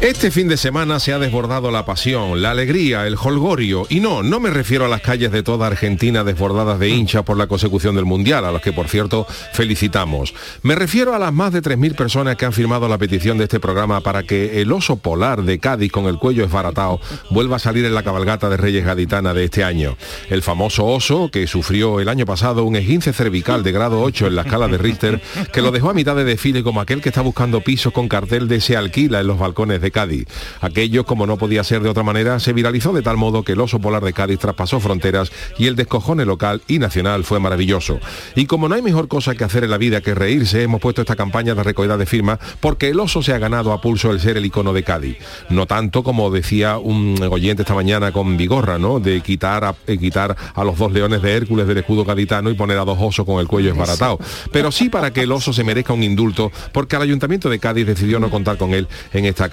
[0.00, 3.86] Este fin de semana se ha desbordado la pasión, la alegría, el holgorio.
[3.90, 7.36] Y no, no me refiero a las calles de toda Argentina desbordadas de hinchas por
[7.36, 10.32] la consecución del Mundial, a los que por cierto felicitamos.
[10.62, 13.60] Me refiero a las más de 3.000 personas que han firmado la petición de este
[13.60, 16.98] programa para que el oso polar de Cádiz con el cuello esbaratado
[17.28, 19.98] vuelva a salir en la cabalgata de Reyes Gaditana de este año.
[20.30, 24.36] El famoso oso que sufrió el año pasado un esguince cervical de grado 8 en
[24.36, 25.20] la escala de Richter,
[25.52, 28.48] que lo dejó a mitad de desfile como aquel que está buscando pisos con cartel
[28.48, 30.26] de se alquila en los balcones de Cádiz.
[30.60, 33.60] Aquello, como no podía ser de otra manera, se viralizó de tal modo que el
[33.60, 38.00] oso polar de Cádiz traspasó fronteras y el descojone local y nacional fue maravilloso.
[38.34, 41.02] Y como no hay mejor cosa que hacer en la vida que reírse, hemos puesto
[41.02, 44.20] esta campaña de recogida de firmas porque el oso se ha ganado a pulso el
[44.20, 45.16] ser el icono de Cádiz.
[45.48, 49.00] No tanto como decía un oyente esta mañana con Vigorra, ¿no?
[49.00, 52.54] De quitar a, eh, quitar a los dos leones de Hércules del escudo gaditano y
[52.54, 54.18] poner a dos osos con el cuello esbaratado.
[54.52, 57.86] Pero sí para que el oso se merezca un indulto porque el Ayuntamiento de Cádiz
[57.86, 59.48] decidió no contar con él en esta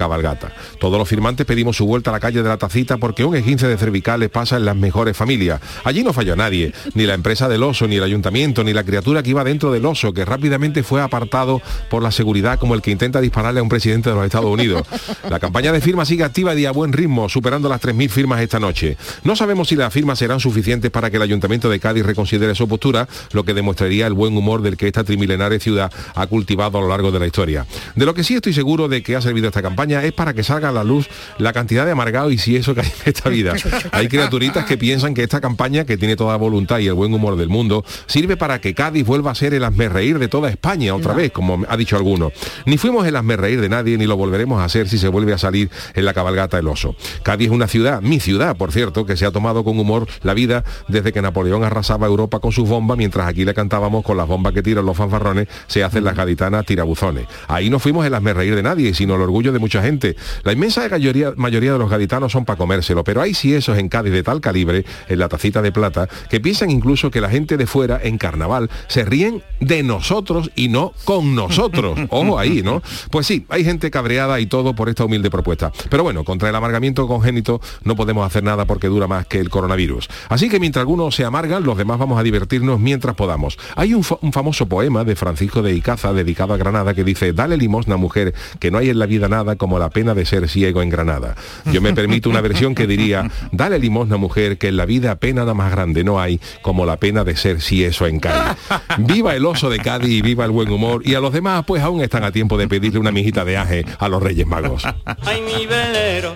[0.80, 3.68] Todos los firmantes pedimos su vuelta a la calle de la Tacita porque un esguince
[3.68, 5.62] de cervicales pasa en las mejores familias.
[5.84, 9.24] Allí no falló nadie, ni la empresa del oso, ni el ayuntamiento, ni la criatura
[9.24, 12.92] que iba dentro del oso, que rápidamente fue apartado por la seguridad como el que
[12.92, 14.84] intenta dispararle a un presidente de los Estados Unidos.
[15.30, 18.60] La campaña de firmas sigue activa y a buen ritmo, superando las 3.000 firmas esta
[18.60, 18.98] noche.
[19.24, 22.68] No sabemos si las firmas serán suficientes para que el ayuntamiento de Cádiz reconsidere su
[22.68, 26.82] postura, lo que demostraría el buen humor del que esta trimilenaria ciudad ha cultivado a
[26.82, 27.66] lo largo de la historia.
[27.96, 30.44] De lo que sí estoy seguro de que ha servido esta campaña es para que
[30.44, 31.08] salga a la luz
[31.38, 33.54] la cantidad de amargado y si eso que hay en esta vida.
[33.92, 37.36] Hay criaturitas que piensan que esta campaña, que tiene toda voluntad y el buen humor
[37.38, 41.14] del mundo, sirve para que Cádiz vuelva a ser el reír de toda España otra
[41.14, 42.32] vez, como ha dicho alguno.
[42.66, 45.38] Ni fuimos el reír de nadie, ni lo volveremos a hacer si se vuelve a
[45.38, 46.96] salir en la cabalgata el oso.
[47.24, 50.34] Cádiz es una ciudad, mi ciudad, por cierto, que se ha tomado con humor la
[50.34, 54.28] vida desde que Napoleón arrasaba Europa con sus bombas, mientras aquí le cantábamos con las
[54.28, 57.28] bombas que tiran los fanfarrones, se hacen las gaditanas tirabuzones.
[57.48, 60.07] Ahí no fuimos el reír de nadie, sino el orgullo de mucha gente.
[60.44, 63.90] La inmensa mayoría, mayoría de los gaditanos son para comérselo, pero hay sí esos en
[63.90, 67.58] Cádiz de tal calibre, en la tacita de plata, que piensan incluso que la gente
[67.58, 72.00] de fuera, en carnaval, se ríen de nosotros y no con nosotros.
[72.10, 72.82] Ojo ahí, ¿no?
[73.12, 75.72] Pues sí, hay gente cabreada y todo por esta humilde propuesta.
[75.90, 79.50] Pero bueno, contra el amargamiento congénito no podemos hacer nada porque dura más que el
[79.50, 80.08] coronavirus.
[80.30, 83.58] Así que mientras algunos se amargan, los demás vamos a divertirnos mientras podamos.
[83.76, 87.58] Hay un, un famoso poema de Francisco de Icaza dedicado a Granada que dice, dale
[87.58, 90.82] limosna mujer, que no hay en la vida nada como la pena de ser ciego
[90.82, 91.36] en Granada.
[91.72, 95.38] Yo me permito una versión que diría, dale limosna mujer, que en la vida pena
[95.38, 98.58] nada más grande no hay como la pena de ser si eso en Cádiz.
[98.98, 101.02] Viva el oso de Cádiz y viva el buen humor.
[101.06, 103.86] Y a los demás pues aún están a tiempo de pedirle una mijita de aje
[104.00, 104.84] a los Reyes Magos.
[105.06, 106.36] Ay, mi velero,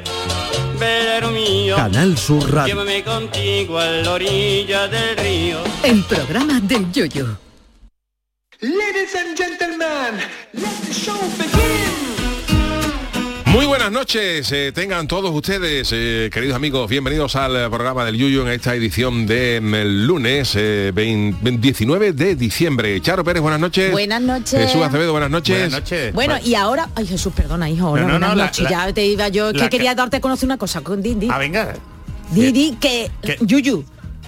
[0.79, 1.75] velero mío.
[1.75, 2.75] Canal Sur Radio.
[2.75, 5.57] Llévame contigo a la orilla del río.
[5.83, 7.37] El programa del Yoyo.
[8.61, 10.21] Ladies and gentlemen,
[10.53, 12.10] let the show begin.
[13.51, 18.15] Muy buenas noches, eh, tengan todos ustedes, eh, queridos amigos, bienvenidos al eh, programa del
[18.15, 23.01] Yuyo en esta edición de mm, el lunes 20 19 de diciembre.
[23.01, 23.91] Charo Pérez, buenas noches.
[23.91, 24.57] Buenas noches.
[24.67, 25.57] Jesús Acevedo, buenas noches.
[25.59, 26.13] Buenas noches.
[26.13, 28.63] Bueno, y ahora, ay Jesús, perdona, hijo, hola, No, no, buenas no, la- noches.
[28.63, 31.01] la- ya te iba yo, la que que- quería darte a conocer una cosa, con
[31.01, 31.73] di, di, Ah, venga.
[32.31, 33.37] di, di, que, ¿Qué?
[33.41, 33.83] Yuyu,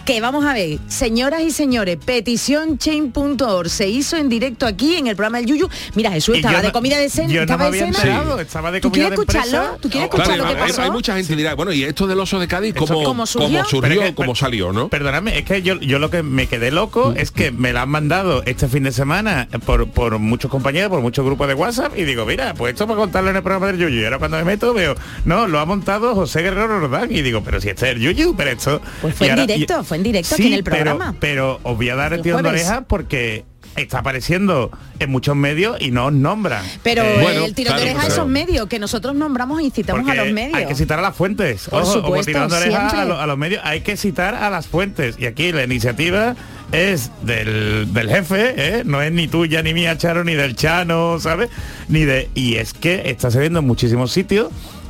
[0.06, 5.08] que vamos a ver, señoras y señores, petición chain.org se hizo en directo aquí en
[5.08, 5.70] el programa del Yuyu.
[5.96, 7.98] Mira, Jesús estaba de no- comida de cena, yo no estaba me de cena.
[7.98, 9.78] enterado, estaba de ¿Tú comida quieres de escucharlo?
[9.80, 10.82] ¿Tú quieres escuchar Claro, lo que hay, pasó?
[10.82, 13.48] hay mucha gente que dirá, bueno, ¿y esto del oso de Cádiz cómo, ¿Cómo surgió?
[13.60, 14.90] cómo surgió, es que, cómo salió, no?
[14.90, 17.90] Perdóname, es que yo, yo lo que me quedé loco es que me la han
[17.90, 22.04] mandado este fin de semana por, por muchos compañeros, por muchos grupos de WhatsApp y
[22.04, 24.02] digo, mira, pues esto para contarlo en el programa del Yuyu.
[24.02, 27.42] Y ahora cuando me meto veo, no, lo ha montado José Guerrero Rodán y digo,
[27.42, 28.82] pero si este es el Yuyu, pero esto...
[29.02, 31.16] Pues fue y en ahora- directo, y- fue en directo Sí, aquí en el programa.
[31.20, 33.46] Pero, os voy a dar el, tirón de oreja porque
[33.76, 36.64] está apareciendo en muchos medios y no os nombran.
[36.84, 39.60] Pero Eh, Bueno, el tirón de claro, oreja a pero- esos medios que nosotros nombramos
[39.60, 40.56] e incitamos a los medios.
[40.58, 41.68] Hay que citar a las fuentes.
[41.70, 43.00] Por Ojo, supuesto, tirón de oreja siempre.
[43.00, 43.62] a, lo- a los medios.
[43.64, 45.16] Hay que citar a las fuentes.
[45.20, 46.36] Y aquí la iniciativa
[46.72, 48.84] es del, del jefe, ¿eh?
[48.86, 51.50] no es ni tuya, ni mía, Charo, ni del Chano, ¿sabes?
[51.88, 52.30] Ni de.
[52.36, 54.50] Y es que está saliendo en muchísimos sitios.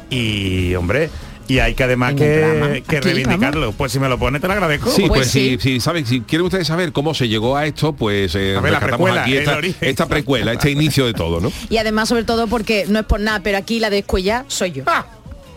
[0.09, 1.09] y hombre,
[1.47, 3.71] y hay que además que, que Aquí, reivindicarlo.
[3.73, 4.89] Pues si me lo pone te lo agradezco.
[4.89, 5.73] Sí, pues, Pues sí, sí.
[5.73, 8.71] sí, saben, si quieren ustedes saber cómo se llegó a esto, pues eh, A ver,
[8.71, 9.89] la rescatamos precuela, aquí el esta, origen.
[9.89, 11.51] esta precuela, este inicio de todo, ¿no?
[11.69, 14.83] Y además, sobre todo, porque no es por nada, pero aquí la descuella soy yo.
[14.87, 15.05] Ah.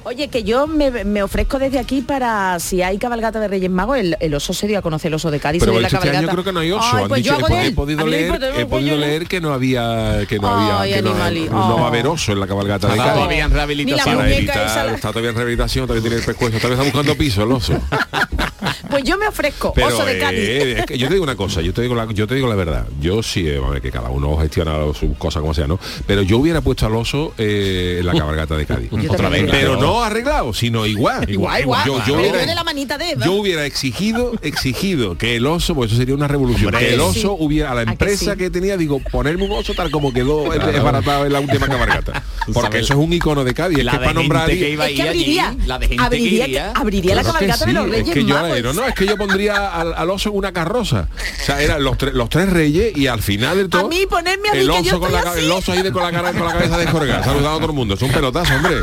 [0.08, 3.98] Oye, que yo me, me ofrezco desde aquí para si hay cabalgata de Reyes Magos,
[3.98, 5.58] el, el oso se dio a conocer el oso de Cádiz.
[5.58, 6.32] Pero dio la este año cabalgata.
[6.32, 6.88] creo que no hay oso.
[6.96, 10.46] Ay, pues dicho- yo he, podido leer, he podido leer que no había que no
[10.48, 13.16] había que no, va a haber oso en la cabalgata de Está Cádiz.
[13.18, 14.14] todavía en Ni rehabilitación.
[14.16, 16.84] la Para evitar, esa la- está todavía en rehabilitación, todavía tiene el pescuezo, todavía está
[16.84, 17.72] buscando piso el oso.
[18.96, 20.40] Pues yo me ofrezco, Pero oso de Cádiz.
[20.40, 22.48] eh, es que yo te digo una cosa, yo te digo la, yo te digo
[22.48, 22.86] la verdad.
[23.00, 25.78] Yo sí, eh, a ver, que cada uno gestiona sus cosas como sea, ¿no?
[26.06, 28.90] Pero yo hubiera puesto al oso eh, en la cabalgata de Cádiz.
[29.10, 31.28] Otra vez, Pero no arreglado, sino igual.
[31.28, 31.86] Igual, igual.
[31.86, 33.24] Yo, hubiera, yo de la manita de Eva.
[33.24, 37.00] yo hubiera exigido, exigido que el oso, pues eso sería una revolución, Hombre, que el
[37.00, 37.44] oso sí.
[37.44, 38.38] hubiera, a la ¿A que empresa sí?
[38.38, 42.22] que, tenía, digo, ponerme un oso tal como quedó desbaratado en la última cabalgata.
[42.52, 44.48] Porque eso es un icono de Cádiz, es la que de para nombrar...
[44.48, 46.72] gente que iba Es que ahí abriría, allí, la de gente abriría, que iría.
[46.72, 48.62] abriría la Claro cabalgata de los Reyes es que yo, Magos.
[48.62, 51.08] no, no, es que yo pondría al, al oso en una carroza.
[51.40, 53.86] O sea, eran los, tres los tres reyes y al final del todo.
[53.86, 55.92] A mí, ponerme a mí, el que oso yo con la, el oso ahí de,
[55.92, 57.94] con la cara con la cabeza descolgada, saludando a todo el mundo.
[57.94, 58.76] Es un pelotazo, hombre.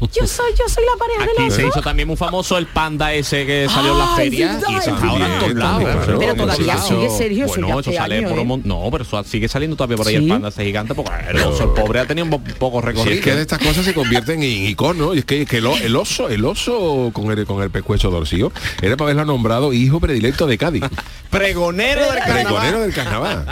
[0.00, 1.56] Yo soy, yo soy la pareja del Aquí oso.
[1.56, 4.68] se hizo también muy famoso el panda ese que salió en la Ay, feria verdad,
[4.68, 5.62] y eso es está ahora en todos verdad.
[5.64, 5.84] lados.
[5.84, 6.18] Pero claro.
[6.18, 8.48] Pero todavía Eso- sigue, Sergio, eso Bueno, ya eso hace sale años, por un ¿eh?
[8.48, 10.22] mon- No, pero eso sigue saliendo todavía por ahí Sí.
[10.22, 12.86] el panda ese gigante porque el oso, el pobre ha tenido un po- poco Si
[12.86, 13.14] recorrido.
[13.16, 15.16] es que de estas cosas se convierten en iconos.
[15.16, 15.66] Y es que, que el,
[15.96, 18.52] oso, el oso con el, con el pescuezo torcido,
[18.82, 20.82] era para haberlo nombrado hijo predilecto de Cádiz.
[21.30, 22.80] Pregonero del Pregonero carnaval.
[22.80, 23.46] del carnaval.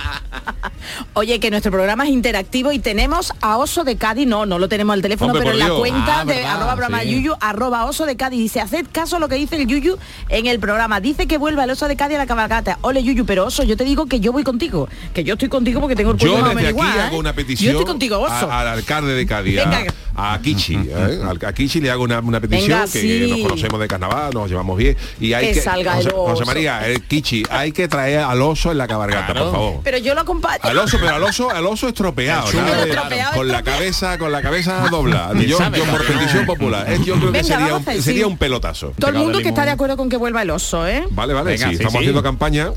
[1.14, 4.68] Oye, que nuestro programa es interactivo y tenemos a Oso de Cádiz, no, no lo
[4.68, 5.78] tenemos al teléfono, Hombre, pero en la Dios.
[5.78, 7.10] cuenta De verdad, arroba sí.
[7.10, 8.38] yuyu, arroba Oso de Cádiz.
[8.40, 9.96] Dice, haced caso a lo que dice el Yuyu
[10.28, 11.00] en el programa.
[11.00, 12.78] Dice que vuelva el Oso de Cádiz a la cabalgata.
[12.82, 14.88] Ole Yuyu, pero Oso, yo te digo que yo voy contigo.
[15.14, 17.18] Que yo estoy contigo porque tengo el Yo desde aquí igual, hago ¿eh?
[17.20, 18.32] una petición Yo estoy contigo, Oso.
[18.50, 19.92] a- al alcalde de Cádiz, a- Venga.
[20.16, 20.74] a, Kichi.
[20.74, 21.20] ¿eh?
[21.28, 23.26] Al- A Kichi le hago una, una petición Venga, que sí.
[23.30, 24.96] nos conocemos de carnaval, nos llevamos bien.
[25.20, 26.44] Y hay Que que, salga el José, José.
[26.44, 29.44] María, el Kichi, hay que traer al oso en la cabalgata, Claro.
[29.46, 29.80] por favor.
[29.84, 30.58] Pero yo lo acompaño.
[30.62, 34.42] Al oso, pero al oso, al oso estropeado, Chulo, estropeado, con la cabeza, con la
[34.42, 35.32] cabeza doblada.
[35.42, 36.07] Yo, sabe, yo por claro.
[36.12, 36.90] Petición popular.
[36.92, 38.30] eh, Yo creo que sería, un, hacer, sería sí.
[38.30, 38.92] un pelotazo.
[38.98, 41.04] Todo el mundo que está de acuerdo con que vuelva el oso, ¿eh?
[41.10, 41.98] Vale, vale, Venga, sí, sí, estamos sí.
[41.98, 42.70] haciendo campaña.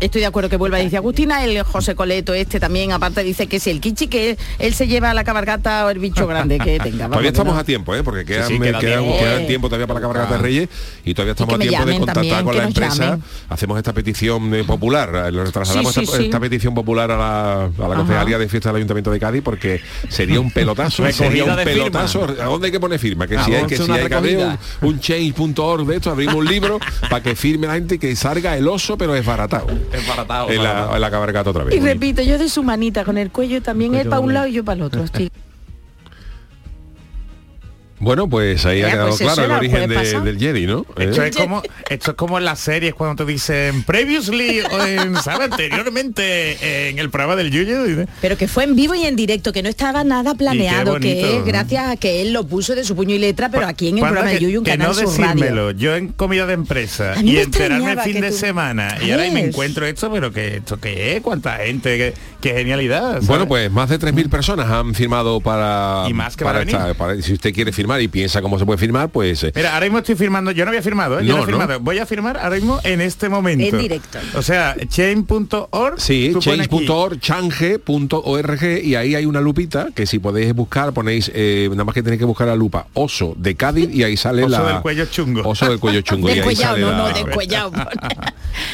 [0.00, 3.60] Estoy de acuerdo que vuelva, dice Agustina, el José Coleto este también, aparte dice que
[3.60, 6.78] si el Kichi, que él se lleva a la cabalgata o el bicho grande que
[6.82, 7.04] tenga.
[7.04, 7.60] vamos, Todavía estamos no.
[7.60, 8.02] a tiempo, ¿eh?
[8.02, 9.18] porque quedan, sí, queda quedan- tiempo.
[9.18, 10.68] quedan tiempo todavía para la cabalgata de Reyes
[11.04, 13.04] y todavía estamos a tiempo de contactar también, con la empresa.
[13.04, 13.22] llamen.
[13.50, 16.24] Hacemos esta petición eh, popular, eh, lo trasladamos Sí, sí, esta, sí.
[16.24, 19.80] esta petición popular a la, a la Concejalía de Fiesta del Ayuntamiento de Cádiz porque
[20.08, 22.24] sería un pelotazo, sería un pelotazo.
[22.24, 23.26] ¿A dónde hay que poner firma?
[23.26, 24.58] Que si hay Vamos que, si hay que abrir un,
[24.88, 26.78] un change.org de esto, abrimos un libro
[27.10, 29.66] para que firme la gente y que salga el oso pero desbaratado.
[29.68, 29.89] Es baratado.
[29.92, 30.94] En la, baratado.
[30.94, 31.74] en la cabalgata otra vez.
[31.74, 34.52] Y repito, yo de su manita con el cuello también, él para un lado y
[34.52, 35.02] yo para el otro.
[35.04, 35.30] estoy-
[38.00, 40.86] Bueno, pues ahí ha quedado pues claro el origen de- del Jedi, ¿no?
[40.96, 41.28] Esto ¿Eh?
[41.28, 45.44] es como esto es como en las series cuando te dicen previously o en, ¿sabe?
[45.44, 49.52] anteriormente en el programa del Yuyu dice, Pero que fue en vivo y en directo,
[49.52, 51.44] que no estaba nada planeado, que es ¿no?
[51.44, 54.00] gracias a que él lo puso de su puño y letra, pero aquí en el
[54.00, 55.08] ¿Cuándo programa de que- Yuyu, un que canal no radio.
[55.08, 58.96] decírmelo, yo en comida de empresa y me enterarme el fin que de tú- semana
[59.04, 62.54] y ahora ahí me encuentro esto, pero que esto qué es, cuánta gente, qué, qué
[62.54, 63.12] genialidad.
[63.14, 63.26] ¿sabes?
[63.26, 66.04] Bueno, pues más de 3.000 personas han firmado para...
[66.08, 66.90] Y más que para van a venir.
[66.92, 69.42] esta- para- si usted quiere firmar y piensa cómo se puede firmar, pues...
[69.44, 71.24] eh, Mira, ahora mismo estoy firmando, yo no había firmado, ¿eh?
[71.24, 71.58] yo No, no he no.
[71.58, 71.80] firmado.
[71.80, 73.64] Voy a firmar ahora mismo en este momento.
[73.64, 74.18] En directo.
[74.34, 75.98] O sea, chain.org.
[76.00, 81.68] Sí, tú change.org, change.org y ahí hay una lupita que si podéis buscar, ponéis, eh,
[81.70, 84.50] nada más que tenéis que buscar la lupa oso de Cádiz y ahí sale Oso
[84.62, 84.72] la...
[84.74, 85.42] del cuello chungo.
[85.48, 86.28] Oso del cuello chungo.
[86.28, 87.72] y ahí sale no, la- no, descuellado.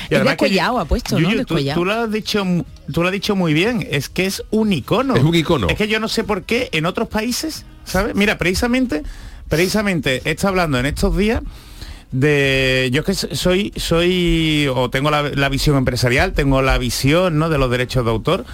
[0.09, 1.29] Y es además que descuellado, Yu- ha puesto, ¿no?
[1.29, 1.81] Yuyu, tú, Descuellado.
[1.81, 2.45] tú lo has dicho,
[2.93, 3.87] tú lo has dicho muy bien.
[3.91, 5.15] Es que es un icono.
[5.17, 5.69] Es un icono.
[5.69, 8.15] Es que yo no sé por qué en otros países, ¿sabes?
[8.15, 9.03] Mira, precisamente,
[9.49, 11.41] precisamente está hablando en estos días
[12.13, 17.37] de yo es que soy soy o tengo la, la visión empresarial tengo la visión
[17.39, 18.45] no de los derechos de autor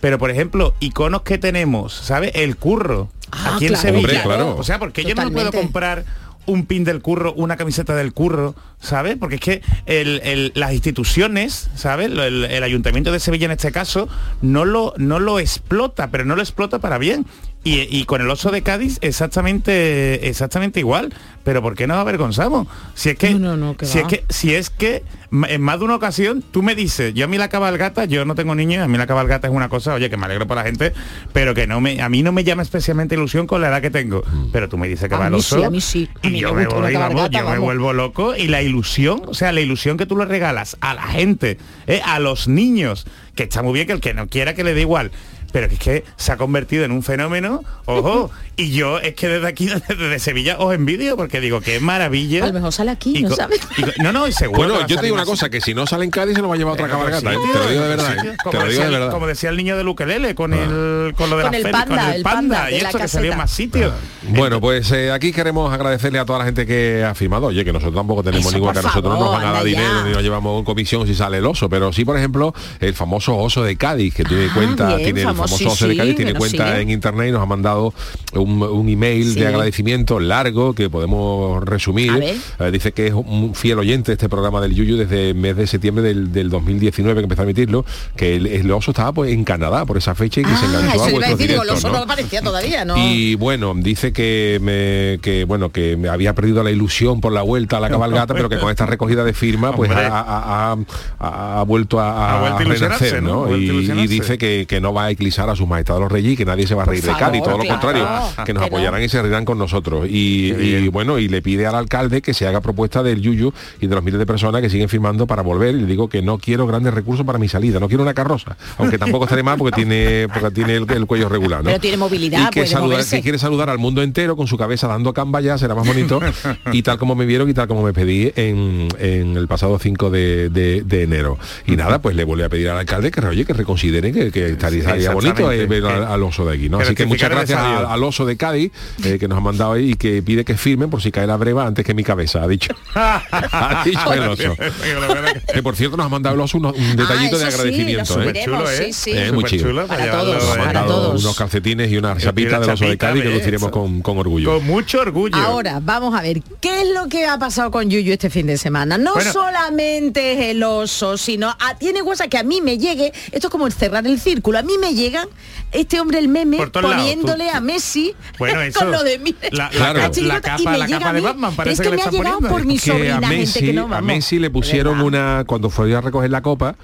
[0.00, 2.32] pero por ejemplo iconos que tenemos ¿sabes?
[2.34, 4.56] el curro Ah, aquí en Sevilla claro.
[4.56, 5.58] o sea porque yo no me puedo Totalmente.
[5.58, 6.04] comprar
[6.44, 9.16] un pin del curro, una camiseta del curro, ¿sabes?
[9.16, 12.10] Porque es que el- el- las instituciones, ¿sabes?
[12.10, 14.08] El, el ayuntamiento de Sevilla en este caso
[14.42, 17.26] no lo, no lo explota, pero no lo explota para bien.
[17.64, 21.14] Y, y con el oso de Cádiz exactamente, exactamente igual.
[21.44, 22.68] Pero ¿por qué nos avergonzamos?
[22.94, 25.02] Si es que, No, no, no, que si es que, si es que
[25.32, 28.34] en más de una ocasión tú me dices, yo a mí la cabalgata, yo no
[28.34, 30.62] tengo niños, a mí la cabalgata es una cosa, oye, que me alegro por la
[30.62, 30.92] gente,
[31.32, 33.90] pero que no me, a mí no me llama especialmente ilusión con la edad que
[33.90, 34.22] tengo.
[34.52, 36.08] Pero tú me dices que A va el oso sí, a mí sí.
[36.22, 39.50] A y mí yo me voy, vamos, yo vuelvo loco y la ilusión, o sea,
[39.52, 42.00] la ilusión que tú le regalas a la gente, ¿eh?
[42.04, 44.82] a los niños, que está muy bien que el que no quiera que le dé
[44.82, 45.10] igual.
[45.52, 49.28] Pero que es que se ha convertido en un fenómeno, ojo, y yo es que
[49.28, 52.44] desde aquí, desde Sevilla, os envidio porque digo, qué maravilla.
[52.44, 53.60] A lo mejor sale aquí, Y ¿no sabes?
[53.76, 54.58] y no, no, y seguro.
[54.68, 56.48] Bueno, que yo te digo una cosa, que si no sale en Cádiz se lo
[56.48, 58.32] va a llevar otra cabalgata, sí, tío, te lo digo de sí, verdad, tío.
[58.42, 59.12] Como te lo digo decía, de verdad.
[59.12, 61.86] como decía el niño de Luquelele con el con lo de Con la el panda,
[61.86, 63.92] con el el panda, panda y esto que salió en más sitios.
[64.28, 67.46] Bueno, pues eh, aquí queremos agradecerle a toda la gente que ha firmado.
[67.46, 69.64] Oye, que nosotros tampoco tenemos Eso, ninguna, que a nosotros no nos van a dar
[69.64, 73.36] dinero ni nos llevamos comisión si sale el oso, pero sí, por ejemplo, el famoso
[73.36, 75.98] oso de Cádiz, que tiene Ah, cuenta, bien, tiene el famoso, famoso oso de sí,
[75.98, 76.80] Cádiz, tiene cuenta sigue.
[76.82, 77.94] en internet y nos ha mandado
[78.34, 79.40] un, un email Sí.
[79.40, 82.12] de agradecimiento largo que podemos resumir.
[82.12, 85.56] Eh, dice que es un fiel oyente de este programa del Yuyu desde el mes
[85.56, 87.84] de septiembre del, del 2019 que empezó a emitirlo,
[88.16, 90.68] que el, el oso estaba pues en Canadá por esa fecha y que se Ah,
[90.68, 91.94] enganchó eso a le iba a vuestros decir, digo, el oso ¿no?
[91.94, 92.94] no aparecía todavía, ¿no?
[92.96, 97.42] Y bueno, dice que me que bueno que me había perdido la ilusión por la
[97.42, 100.76] vuelta a la cabalgata, pero que con esta recogida de firma pues ha, ha-
[101.18, 103.54] ha- ha vuelto a, renacer, ¿no?
[103.56, 106.44] Y, dice que, que no va a eclipsar a su majestad los reyes y que
[106.44, 107.80] nadie se va a reír de Por favor, todo lo claro.
[107.80, 108.04] contrario,
[108.44, 108.76] que nos Que no.
[108.76, 110.06] apoyarán y se reirán con nosotros.
[110.08, 113.94] Y, bueno, y le pide al alcalde que se haga propuesta del Yuyu y de
[113.94, 115.74] los miles de personas que siguen firmando para volver.
[115.74, 118.56] Y le digo que no quiero grandes recursos para mi salida, no quiero una carroza,
[118.78, 121.66] aunque tampoco estaré mal porque tiene porque tiene el, el cuello regular, ¿no?
[121.70, 124.86] Pero tiene movilidad, y que, saludar- que quiere saludar al mundo entero con su cabeza
[124.88, 126.20] dando camba ya, será más bonito.
[126.72, 130.10] y tal como me vieron y tal como me pedí en, en el pasado 5
[130.10, 131.38] de, de- de enero.
[131.66, 134.48] Y nada, pues le volví a pedir al alcalde que oye, que reconsidere que, que
[134.50, 136.78] estaría, estaría bonito eh, ver al, al oso de aquí, ¿no?
[136.78, 138.72] Así que muchas gracias al, oso de Cádiz
[139.04, 141.36] eh, que nos ha mandado ahí y que pide que firmen por si cae la
[141.36, 142.74] breva antes que mi cabeza, ha dicho.
[142.94, 144.56] ha dicho el oso.
[145.52, 148.16] Que por cierto nos ha mandado el oso unos- un detallito Ah, de sí, agradecimiento.
[148.16, 148.24] lo ¿eh?
[148.26, 148.76] subiremos, Chulo, ¿eh?
[148.86, 149.10] sí, sí.
[149.12, 149.68] Eh, muy chido.
[149.68, 151.22] Superchulo, Para todos, Nos ha para todos.
[151.24, 154.54] unos calcetines y una chapita del oso de Cádiz que luciremos con, con orgullo.
[154.54, 155.36] Con mucho orgullo.
[155.36, 158.56] Ahora, vamos a ver, ¿qué es lo que ha pasado con Yuyu este fin de
[158.58, 158.98] semana?
[158.98, 159.32] No Bueno.
[159.32, 163.50] solamente es el oso, sino a, tiene cosas que a mí me llegue, esto es
[163.50, 165.28] como el cerrar el círculo, a mí me llegan
[165.72, 168.78] este hombre el meme lados, poniéndole tú- a Messi Bueno, eso.
[168.80, 169.34] con lo de mí.
[169.52, 170.00] La, la Claro.
[170.00, 171.84] ca- la idiota, y capa, me la llega capa a de Batman parece es que,
[171.84, 172.48] que, me le ha están llegado poniendo.
[172.58, 174.00] por mi que a gente Messi, que no, a.
[174.02, 175.06] Messi le pusieron ¿Verdad?
[175.06, 176.76] una cuando fue a recoger la copa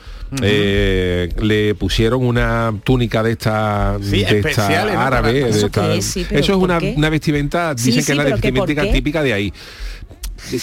[0.43, 6.05] eh, le pusieron una túnica de esta Sí, de esta árabe de ¿Eso esta- es?
[6.05, 8.53] Sí, pero eso es ¿por una, una vestimenta dicen sí, que es la pero ¿qué,
[8.53, 9.53] por vestimenta típica de ahí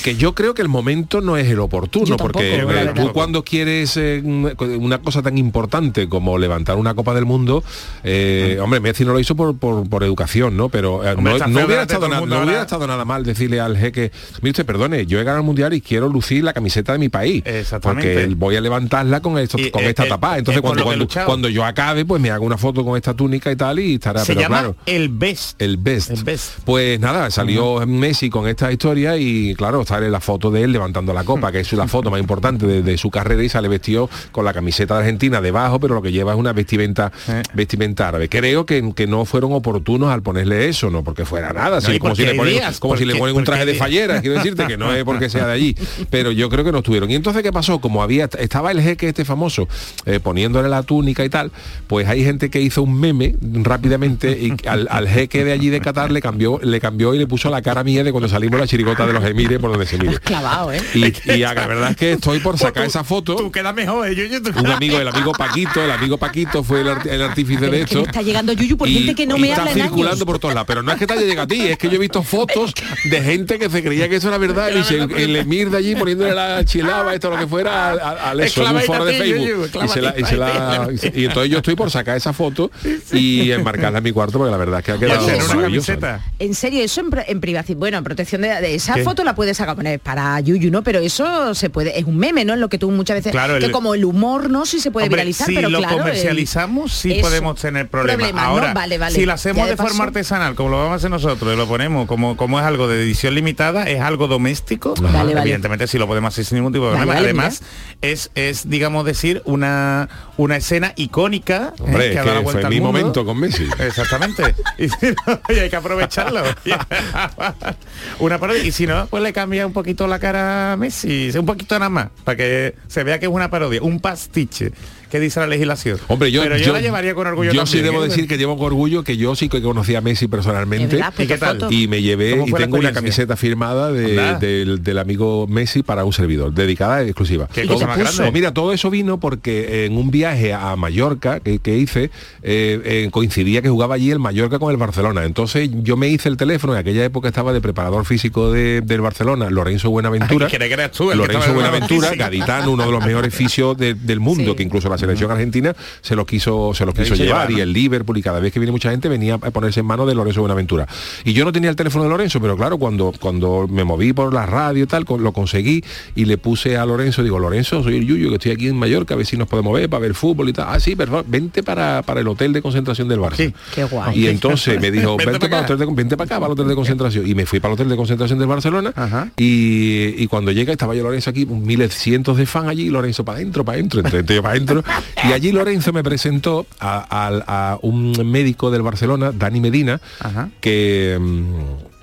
[0.03, 3.43] que yo creo que el momento no es el oportuno tampoco, porque eh, tú cuando
[3.43, 7.63] quieres eh, una cosa tan importante como levantar una copa del mundo
[8.03, 11.65] eh, hombre Messi no lo hizo por, por, por educación no pero eh, Hombre, no,
[11.65, 12.65] hubiera estado nada mundo no hubiera ahora.
[12.65, 14.11] estado nada mal decirle al jeque
[14.41, 17.09] mire usted perdone yo he ganado el mundial y quiero lucir la camiseta de mi
[17.09, 18.13] país Exactamente.
[18.13, 20.85] porque voy a levantarla con esto Y, con eh, esta eh, tapada eh, entonces cuando,
[21.25, 24.21] cuando, yo acabe pues me hago una foto con esta túnica y tal y estará
[24.21, 25.61] Se pero llama claro el best.
[25.61, 26.11] el best.
[26.11, 26.59] El best.
[26.65, 31.11] Pues nada, salió Messi con esta historia y claro, sale la foto de él levantando
[31.13, 34.09] la copa, que es la foto más importante de, de su carrera y sale vestido
[34.31, 37.41] con la camiseta de Argentina debajo, pero lo que lleva es una vestimenta Eh.
[37.53, 38.29] vestimenta árabe.
[38.29, 42.15] Creo que, que no fueron oportunos al ponerle eso, no porque fuera nada, así como
[42.15, 44.65] si le ponen, días, como si le porque- ponen un traje de fallera, quiero decirte
[44.67, 45.75] que no es porque sea de allí,
[46.09, 47.09] pero yo creo que no estuvieron.
[47.11, 49.67] Y entonces qué pasó, como había estaba el jeque este famoso
[50.05, 51.51] eh, poniéndole la túnica y tal,
[51.87, 53.35] pues hay gente que hizo un meme
[53.69, 57.27] rápidamente y al, al jeque de allí de Qatar le cambió le cambió y le
[57.27, 59.97] puso la cara mía de cuando salimos la chirigota de los emires por donde se
[59.97, 60.19] mire.
[60.23, 60.81] Clavado, ¿eh?
[60.93, 63.35] Y, y la verdad es que estoy por sacar Tú- esa foto.
[63.35, 64.15] Tú quedas mejor, ¿eh?
[64.15, 67.59] Yuyu, tú Un amigo, el amigo Paquito, el amigo Paquito fue el, art- el artífice
[67.61, 68.09] Pero de es que me esto.
[68.11, 70.25] está llegando Yuyu por y- gente que no y me está habla en circulando años.
[70.25, 70.67] por todos lados.
[70.67, 72.73] Pero no es que te haya llegado a ti, es que yo he visto fotos
[73.09, 74.69] de gente que se creía que eso era verdad.
[74.71, 78.17] Y dice, el emir de allí poniéndole la chilaba, esto lo que fuera, al, al-
[78.19, 79.83] al eso, en un Esclavadita foro de Yuyu, Facebook.
[79.83, 81.07] Y, se la- y se la- esclavadita.
[81.19, 82.69] y entonces yo estoy por sacar esa foto
[83.13, 86.21] y enmarcarla en mi cuarto porque la verdad es que ha quedado maravillosa.
[86.39, 89.03] En serio, eso en, pri- en privacidad, bueno, en protección de, de esa ¿Qué?
[89.03, 90.83] foto la puedes sacar poner para Yuyu, ¿no?
[90.83, 92.53] Pero eso se puede, es un meme, ¿no?
[92.53, 94.65] En lo que tú muchas veces, Claro, que el- como el humor, ¿no?
[94.65, 97.21] Sí se puede Hombre, viralizar, si pero lo claro, el- comercializamos, sí eso.
[97.21, 98.17] podemos tener problemas.
[98.17, 98.49] Problemas, ¿no?
[98.49, 99.15] Ahora, Vale, vale.
[99.15, 101.67] si lo hacemos de de forma artesanal, como lo vamos a hacer nosotros, y lo
[101.67, 105.41] ponemos como, como es algo de edición limitada, es algo doméstico, Vale, vale.
[105.41, 107.13] evidentemente sí lo podemos hacer sin ningún tipo de problema.
[107.13, 107.61] vale, Además,
[108.01, 110.07] es, es, digamos decir, una,
[110.37, 111.81] una escena icónica ¿eh?
[111.81, 112.99] Hombre, que ha dado la fue vuelta al mi mundo.
[112.99, 113.67] momento con Messi.
[113.79, 114.43] Exactamente.
[114.77, 114.95] Y, si
[115.27, 116.41] no, y hay que aprovecharlo.
[118.19, 118.63] Una parodia.
[118.63, 121.29] Y si no, pues le cambia un poquito la cara a Messi.
[121.37, 122.09] Un poquito nada más.
[122.23, 123.79] Para que se vea que es una parodia.
[123.83, 124.71] Un pastiche.
[125.09, 125.99] Que dice la legislación.
[126.07, 128.07] Hombre, yo, Pero yo, la llevaría con orgullo Yo también, sí debo ¿eh?
[128.09, 130.85] decir que llevo con orgullo que yo sí que conocí a Messi personalmente.
[130.85, 131.67] Es verdad, ¿Y qué tal?
[131.71, 136.05] y me llevé ¿Cómo y tengo una camiseta firmada de- del, del amigo Messi para
[136.05, 137.47] un servidor, dedicada exclusiva.
[137.53, 138.17] Qué ¿Y cosa más grande.
[138.17, 142.09] Pues mira, todo eso vino porque en un viaje a Mallorca que, que hice,
[142.43, 145.23] eh, eh, coincidía que jugaba allí el Mallorca con el Barcelona.
[145.25, 149.01] Entonces yo me hice el teléfono, en aquella época estaba de preparador físico de- del
[149.01, 150.47] Barcelona, Lorenzo Buenaventura.
[150.51, 151.11] Ay, ¿qué crees tú?
[151.13, 154.55] Lorenzo Buenaventura, gaditano, uno de los mejores fisios de- del mundo, Sí.
[154.57, 157.73] que incluso la selección argentina se lo quiso, se lo quiso llevar, llevar, y el
[157.73, 160.41] Liverpool y cada vez que viene mucha gente venía a ponerse en manos de Lorenzo
[160.41, 160.87] Buenaventura.
[161.23, 164.33] Y yo no tenía el teléfono de Lorenzo, pero claro, cuando, cuando me moví por
[164.33, 165.83] la radio y tal, lo conseguí
[166.15, 169.13] y le puse a Lorenzo, digo, Lorenzo, soy el Yuyo, que estoy aquí en Mallorca,
[169.13, 170.65] a ver si nos podemos ver para ver fútbol y tal.
[170.69, 173.35] Ah, sí, perfecto, vente para, para el hotel de concentración del Barça.
[173.37, 173.53] Sí.
[173.73, 174.17] Qué guay.
[174.19, 175.73] Y entonces me dijo, Vente vente, pa' para el acá".
[175.73, 177.27] hotel de, vente para acá, para el hotel de concentración.
[177.27, 179.29] Y me fui para el hotel de concentración del Barcelona Ajá.
[179.37, 183.37] y, y cuando llega estaba yo Lorenzo aquí, miles cientos de fan allí, Lorenzo para
[183.37, 184.83] adentro, para adentro, entre entre yo para adentro.
[185.27, 190.49] Y allí Lorenzo me presentó a, un médico del Barcelona, Dani Medina, Ajá.
[190.61, 191.17] que...
[191.19, 191.94] mm,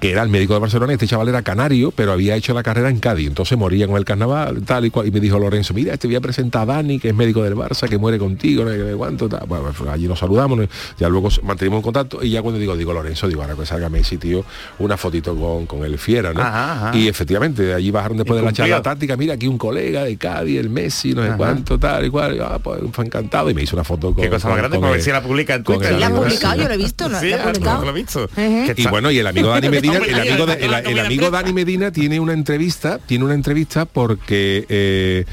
[0.00, 2.62] que era el médico de Barcelona, y este chaval era canario, pero había hecho la
[2.62, 5.72] carrera en Cádiz, entonces moría con el carnaval, tal y cual, y me dijo Lorenzo,
[5.72, 8.64] mira, te voy a presentar a Dani, que es médico del Barça, que muere contigo,
[8.64, 9.46] no sé cuánto, tal.
[9.46, 10.66] Bueno, pues allí nos saludamos, ¿no?
[10.98, 13.88] ya luego mantenimos en contacto, y ya cuando digo, digo, Lorenzo, digo, ahora que salga
[13.88, 14.44] Messi, tío,
[14.78, 16.40] una fotito con, con el Fiera, ¿no?
[16.40, 16.96] Ajá, ajá.
[16.98, 20.16] Y efectivamente, allí bajaron después Y de la charla táctica, mira, aquí un colega de
[20.16, 21.36] Cádiz, el Messi, no sé Ajá.
[21.36, 24.22] cuánto, tal y cual, y, ah, pues fue encantado, y me hizo una foto con...
[24.24, 25.98] Qué cosa más con- grande, con para ver si la publica en con Twitter.
[25.98, 27.20] la ha publicado, yo lo he visto, ¿no?
[27.20, 27.84] Sí, ah, publicado.
[27.84, 28.28] lo he visto.
[28.76, 31.30] Y bueno, y el amigo Dani Medina, el amigo, de- el, amigo.
[31.30, 35.24] Dani Medina tiene una entrevista, tiene una entrevista porque eh,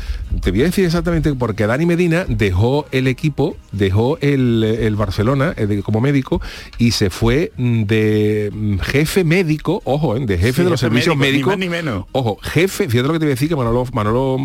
[0.42, 5.54] te voy a decir exactamente porque Dani Medina dejó el equipo, dejó el, el Barcelona
[5.58, 6.42] eh, como médico
[6.78, 10.80] y se fue mm, de mm, jefe médico, ojo, eh, de jefe Sí, de los
[10.80, 11.52] servicios médico, ni médicos.
[11.52, 12.06] más ni menos.
[12.12, 14.38] Ojo, jefe, fíjate lo que te voy a decir que Manolo, Manolo,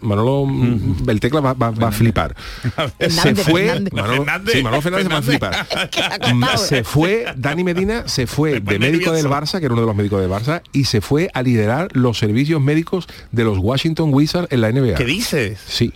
[0.00, 2.34] Manolo mm, el tecla va, va- va a flipar.
[3.08, 3.92] se fue Fernández.
[3.92, 4.54] Manolo, Fernández.
[4.54, 5.66] sí, Manolo Fernández va a flipar.
[6.20, 9.28] contado, se fue, Dani Medina se fue de médico del nervioso.
[9.50, 12.18] Barça, que era uno de los médicos del Barça, y se fue a liderar los
[12.18, 14.94] servicios médicos de los Washington Wizards en la NBA.
[14.94, 15.58] ¿Qué dices?
[15.66, 15.92] Sí.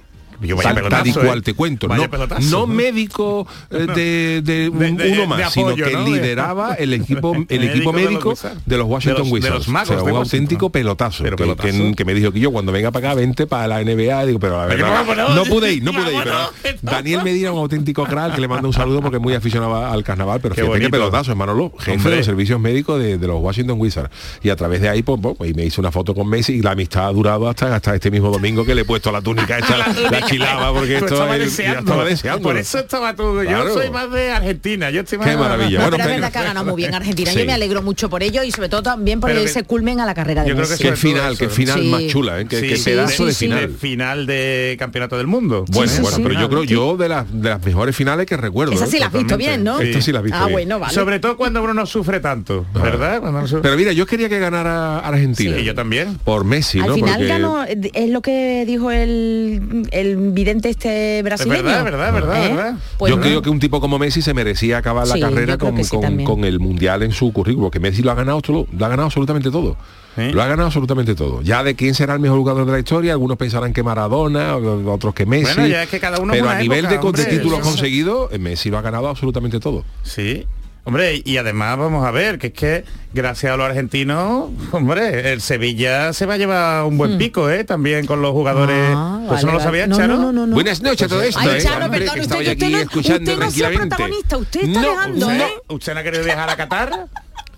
[0.47, 1.43] Yo vaya Tal, tal y cual ¿eh?
[1.43, 1.89] te cuento.
[1.89, 2.67] Vaya No, pelotazo, no ¿no?
[2.67, 6.05] médico eh, de, de De- uno más, apoyo, sino que ¿no?
[6.07, 8.35] lideraba el equipo, el equipo Médico
[8.67, 9.69] de los Washington Wizards.
[9.69, 11.23] O sea, un auténtico pelotazo.
[11.25, 11.69] Pero que, pelotazo.
[11.69, 14.27] que- que me dijo que yo cuando venga para acá vente para la NBA.
[14.27, 16.23] Digo, pero la verdad, no pude ir, no pude ir.
[16.25, 16.75] Pero.
[16.83, 20.03] Daniel Medina, un auténtico crack, que le mando un saludo porque es muy aficionado al
[20.05, 22.11] carnaval, pero fíjate qué pelotazo, es Manolo, jefe Hombre.
[22.13, 24.11] de los servicios médicos de, de los Washington Wizards.
[24.43, 26.63] Y a través de ahí, pues, pues, y me hice una foto con Messi y
[26.63, 29.59] la amistad ha durado hasta, hasta este mismo domingo que le he puesto la túnica
[29.59, 30.27] esta, la, la
[30.73, 31.81] porque esto estabas es- ya deseando.
[31.81, 32.43] estaba deseando.
[32.43, 33.39] Por eso estaba tú.
[33.43, 33.69] Claro.
[33.69, 34.91] Yo soy más de Argentina.
[34.91, 35.79] Yo estoy más Qué maravilla.
[35.79, 37.31] No, Bueno, pero verdad que ha ganado muy bien Argentina.
[37.31, 37.39] Sí.
[37.39, 40.07] Yo me alegro mucho por ello y sobre todo también por que- ese culmen a
[40.07, 40.83] la carrera de Yo creo que Messi.
[40.85, 41.89] Sobre todo final, qué final Sí.
[41.89, 42.47] más chula, ¿eh?
[42.49, 43.45] qué, Sí, sí, pedazo sí, de sí.
[43.47, 43.61] final.
[43.61, 45.65] de final de campeonato del mundo.
[45.69, 46.23] Bueno, Sí, sí, bueno, sí.
[46.23, 48.73] pero yo creo yo de las de las mejores finales que recuerdo.
[48.73, 48.89] Esa ¿eh?
[48.91, 49.81] sí la has visto bien, ¿no?
[49.81, 50.93] Esta sí la has visto Ah, bueno, vale.
[50.95, 53.23] Sobre todo cuando uno no sufre tanto, ¿verdad?
[53.23, 55.57] No sufre- Pero mira, yo quería que ganara Argentina.
[55.59, 56.19] Sí, yo también.
[56.25, 56.95] Por Messi, Al ¿no?
[56.95, 61.63] final Porque- ganó, es lo que dijo el, el vidente este brasileño.
[61.63, 62.49] verdad, verdad, verdad, ¿Eh?
[62.55, 62.75] verdad.
[62.99, 63.23] Pues yo no.
[63.23, 66.45] creo que un tipo como Messi se merecía acabar Sí, la carrera con, sí con-
[66.45, 69.51] el mundial en su currículum, que Messi lo ha ganado todo, lo ha ganado absolutamente
[69.51, 69.77] todo.
[70.17, 71.43] Lo ha ganado absolutamente todo.
[71.43, 75.13] Ya de quién será el mejor jugador de la historia, algunos pensarán que Maradona, otros
[75.13, 75.55] que Messi.
[75.55, 78.39] Bueno, ya es que cada uno Pero a nivel época, de, de títulos conseguidos, eh,
[78.39, 79.83] Messi lo ha ganado absolutamente todo.
[80.05, 80.47] Sí.
[80.87, 85.41] Hombre, y además vamos a ver que es que gracias a los argentinos, hombre, el
[85.41, 87.65] Sevilla se va a llevar un buen pico, ¿eh?
[87.65, 88.91] También con los jugadores.
[88.91, 88.95] Hmm.
[88.97, 90.17] Ah, ¿Pues ¿Eso vale, no lo sabía, no, Charo?
[90.17, 90.55] no, no, no, no.
[90.55, 91.63] Buenas noches a todo esto, Ay, ¿eh?
[91.63, 93.67] Charo, Hombre, perdón, que usted, estaba yo usted aquí no- escuchando usted no ha sido
[93.69, 93.97] tranquilamente.
[93.97, 95.33] protagonista, usted está No, dejando, no.
[95.33, 95.53] ¿eh?
[95.69, 97.07] ¿Usted no ha querido viajar a Qatar?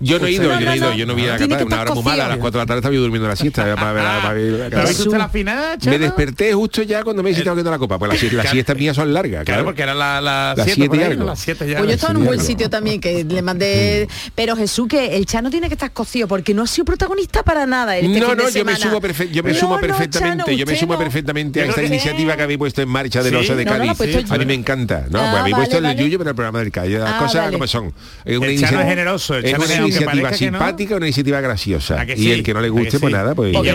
[0.00, 0.96] Yo no he ido, No, yo no he ido, no.
[0.96, 2.40] yo no vi a Qatar, que una hora muy mala, a las cocido.
[2.42, 4.56] 4 de la tarde estaba yo durmiendo la siesta para ver, a- para ver a
[4.56, 4.84] ¿Pero Qatar.
[4.84, 5.78] ha visto usted la final?
[5.86, 8.96] Me desperté justo ya cuando me he estado viendo la copa, pues las siestas mías
[8.96, 9.64] son largas, Claro, claro.
[9.64, 11.24] porque era la- las Las 7 siete y algo.
[11.24, 11.78] las 7 ya.
[11.78, 14.08] Pues yo estaba en un buen sitio también que le mandé.
[14.34, 17.66] Pero Jesús, que el Chano tiene que estar cocido porque no ha sido protagonista para
[17.66, 17.96] nada.
[17.96, 19.00] Este No, fin de no, yo me sumo,
[19.32, 22.88] yo me sumo perfectamente, yo me sumo perfectamente a esta iniciativa que habéis puesto en
[22.88, 24.00] marcha de no, la Cádiz.
[24.00, 25.18] el a mí me encanta, ¿no?
[25.20, 25.96] Ah, Pues habéis puesto el.
[25.96, 27.92] Yuyo, pero el programa del Cádiz, las Ah, cosas como son.
[28.24, 30.36] Es El Chano es generoso, el Chano iniciativa no.
[30.36, 32.00] simpática, una iniciativa graciosa.
[32.00, 33.16] ¿A que Y el que no le ¿A que guste, pues sí?
[33.16, 33.52] nada, pues...
[33.52, 33.66] No, no.
[33.66, 33.72] Oye,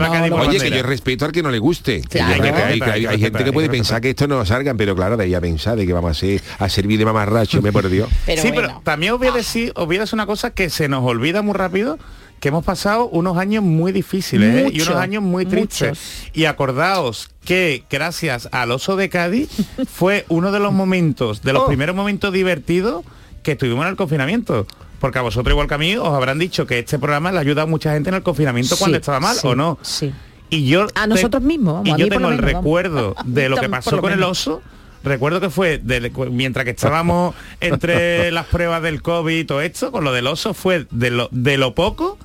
[0.51, 0.77] que bandera.
[0.77, 2.01] yo respeto al que no le guste.
[2.01, 2.33] Claro.
[2.33, 4.95] hay, que hay- Hay que hay gente que puede pensar que esto no salgan, pero
[4.95, 7.71] claro, de ahí a pensar de que vamos a, ser, a servir de mamarracho, me
[7.71, 8.09] por Dios.
[8.25, 8.67] Pero sí, bueno.
[8.69, 11.03] pero también os voy a decir, os voy a decir una cosa que se nos
[11.03, 11.97] olvida muy rápido,
[12.39, 14.69] que hemos pasado unos años muy difíciles ¿eh?
[14.73, 15.89] y unos años muy tristes.
[15.89, 16.29] muchos.
[16.33, 19.49] Y acordaos que gracias al oso de Cádiz
[19.91, 21.67] fue uno de los momentos, de los Oh.
[21.67, 23.03] primeros momentos divertidos
[23.43, 24.65] que estuvimos en el confinamiento.
[25.01, 27.41] Porque a vosotros igual que a mí os habrán dicho que este programa le ha
[27.41, 29.77] ayudado a mucha gente en el confinamiento cuando estaba mal sí, o no.
[29.81, 30.13] Sí.
[30.49, 32.53] Y yo A te- nosotros mismos, vamos, y yo tengo el menos, vamos.
[32.63, 34.61] recuerdo de lo que pasó lo con el oso.
[35.03, 39.91] Recuerdo que fue de- mientras que estábamos entre las pruebas del COVID y todo esto,
[39.91, 42.17] con lo del oso fue de lo, de lo poco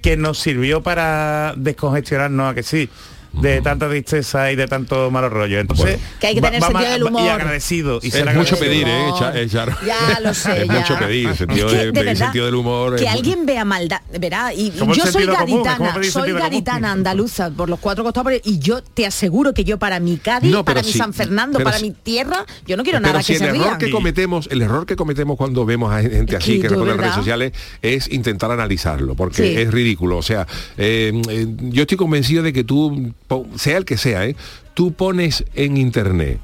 [0.00, 2.88] que nos sirvió para descongestionarnos a que sí.
[3.32, 5.58] De tanta tristeza y de tanto malo rollo.
[5.60, 7.22] Entonces, Que hay que tener va sentido del humor.
[7.24, 8.00] Y agradecido.
[8.02, 9.06] Y Es ser mucho pedir, ¿eh?
[9.86, 10.74] Ya lo sé, Es ya.
[10.74, 12.96] mucho pedir, sentido, Es que, de, verdad, sentido del humor.
[12.96, 18.04] que alguien vea maldad, verá, y yo soy gaditana, soy gaditana andaluza por los cuatro
[18.04, 21.12] costados, y yo te aseguro que yo para mi Cádiz, No, para mi sí, San
[21.14, 23.78] Fernando, para mi tierra, yo no quiero nada si que se error rían.
[23.78, 27.14] que cometemos, el error que cometemos cuando vemos a gente así que responde en redes
[27.14, 30.18] sociales es intentar analizarlo, porque es ridículo.
[30.18, 33.12] O sea, eh, eh, yo estoy convencido de que tú,
[33.56, 34.36] sea el que sea, ¿eh?
[34.74, 36.40] tú pones en internet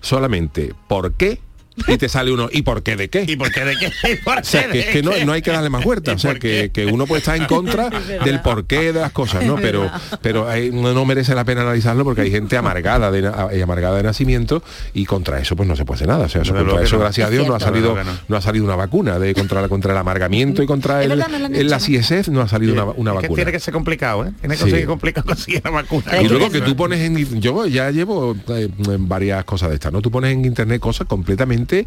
[0.00, 1.40] solamente por qué
[1.88, 3.24] y te sale uno, ¿y por qué de qué?
[3.26, 3.90] ¿Y por qué de qué?
[4.12, 5.24] ¿Y por O sea, qué que, es que no, qué?
[5.24, 6.70] no hay que darle más vuelta, ¿Y o sea, que, qué?
[6.70, 7.90] que uno puede estar en contra
[8.24, 9.56] del porqué de las cosas, ¿no?
[9.56, 9.90] Pero,
[10.22, 14.02] pero hay- no, no merece la pena analizarlo porque hay gente amargada de, amargada de
[14.02, 16.26] nacimiento y contra eso pues no se puede hacer nada.
[16.26, 17.02] O sea, eso, contra eso, no.
[17.02, 17.96] gracias a Es Dios, no ha salido,
[18.28, 21.50] no ha salido una vacuna de contra, contra el amargamiento y contra Es el, verdad,
[21.54, 21.80] el- la.
[21.80, 23.36] CISF no ha salido una, una Es que vacuna.
[23.36, 24.32] tiene que ser complicado, ¿eh?
[24.40, 24.70] Tiene que Sí.
[24.70, 26.20] ser complicado conseguir la vacuna.
[26.22, 30.00] Y luego que tú pones en yo ya llevo eh, varias cosas de estas, ¿no?
[30.02, 31.86] Tú pones en internet cosas completamente de,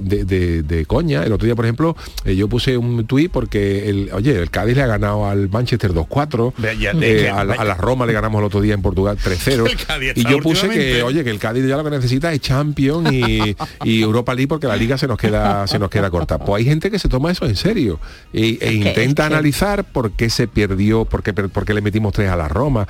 [0.00, 1.22] de- de- de coña.
[1.24, 4.76] El otro día, por ejemplo, eh, yo puse un tuit porque el, oye, el Cádiz
[4.76, 8.12] le ha ganado al Manchester 2-4, Ve, ya, eh, a, la- a la Roma le
[8.12, 9.68] ganamos el otro día en Portugal 3-0.
[9.70, 12.40] El Cádiz Y yo puse que, oye, que el Cádiz ya lo que necesita es
[12.40, 16.38] Champions y, y Europa League porque la liga se nos queda se nos queda corta.
[16.38, 17.98] Pues hay gente que se toma eso en serio
[18.32, 22.30] e, e intenta analizar por qué se perdió, por qué, por qué le metimos tres
[22.30, 22.86] a la Roma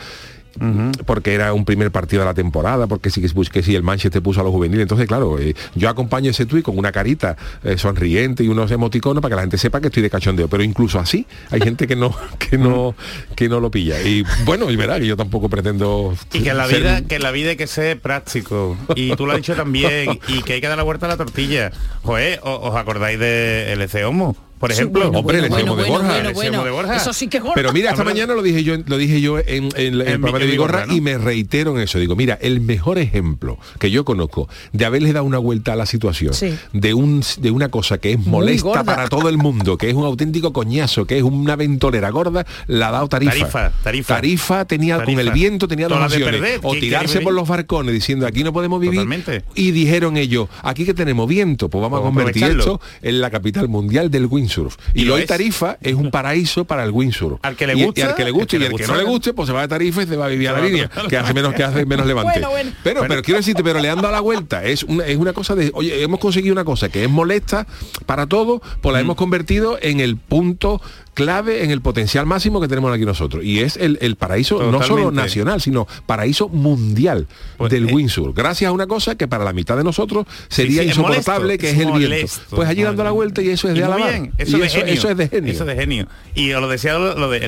[1.07, 4.23] porque era un primer partido de la temporada, porque sí que, que si el Manchester
[4.23, 4.83] puso a los juveniles.
[4.83, 9.21] Entonces, claro, eh, yo acompaño ese tuit con una carita eh, sonriente y unos emoticonos
[9.23, 10.49] para que la gente sepa que estoy de cachondeo.
[10.49, 12.95] Pero incluso así hay gente que no, que no,
[13.37, 14.01] que no lo pilla.
[14.03, 16.15] Y bueno, y verá que yo tampoco pretendo.
[16.33, 18.77] Y que en la ser- vida, que en la vida hay que ser práctico.
[18.97, 21.17] Y tú lo has dicho también, y que hay que dar la vuelta a la
[21.17, 21.71] tortilla.
[22.03, 24.37] Joder, ¿o- ¿os acordáis de LC Homo?
[24.59, 25.05] Por Sí, ejemplo.
[25.05, 26.07] bueno, Hombre, bueno, le decíamos bueno, de Borja.
[26.09, 26.97] bueno, Le bueno, decíamos de Borja.
[26.97, 27.55] Eso sí que es gordo.
[27.55, 30.39] Pero mira, esta mañana lo dije yo, lo dije yo en, en el En programa
[30.39, 31.99] de Vigorra y me reitero en eso.
[31.99, 35.87] Digo, mira, el mejor ejemplo que yo conozco de haberle dado una vuelta a la
[35.87, 36.55] situación, Sí.
[36.73, 40.05] de un de una cosa que es molesta para todo el mundo, que es un
[40.05, 43.33] auténtico coñazo, que es una ventolera gorda, la ha dado Tarifa.
[43.33, 44.15] Tarifa, Tarifa.
[44.15, 45.21] Tarifa tenía con Tarifa.
[45.23, 48.45] el viento tenía dos opciones, perder, o ¿quién quiere tirarse por los barcones diciendo aquí
[48.45, 49.45] no podemos vivir Totalmente.
[49.55, 53.21] y dijeron ellos, aquí que tenemos viento, pues vamos a Vamos a convertir esto en
[53.21, 54.77] la capital mundial del windsurf.
[54.95, 55.27] Y, Y lo hoy es.
[55.27, 57.39] Tarifa es un paraíso para el windsurf.
[57.43, 59.33] Al que le Y- y al que le guste y al que no le guste,
[59.35, 61.35] pues se va de Tarifa y se va a vivir a la línea, que hace
[61.35, 62.33] menos que hace menos levante.
[62.33, 62.71] Bueno, bueno.
[62.83, 64.65] Pero, pero quiero decirte, pero le han dado la vuelta.
[64.65, 67.67] Es una, es una cosa de, oye, hemos conseguido una cosa que es molesta
[68.07, 68.95] para todo, pues Mm.
[68.95, 70.81] la hemos convertido en el punto
[71.25, 73.45] clave, en el potencial máximo que tenemos aquí nosotros.
[73.45, 77.27] Y es el, el paraíso no solo nacional, sino paraíso mundial
[77.57, 78.35] Pues, del eh, windsurf.
[78.37, 81.67] Gracias a una cosa que para la mitad de nosotros sería sí, insoportable, molesto, que
[81.71, 82.09] es es el viento.
[82.15, 84.11] molesto, Pues allí dando la vuelta y eso es Y de alabar.
[84.11, 84.95] bien, eso, Y de eso, genio.
[84.95, 85.53] eso es de genio.
[85.53, 86.07] Eso de genio.
[86.35, 87.41] Y os lo decía lo, lo de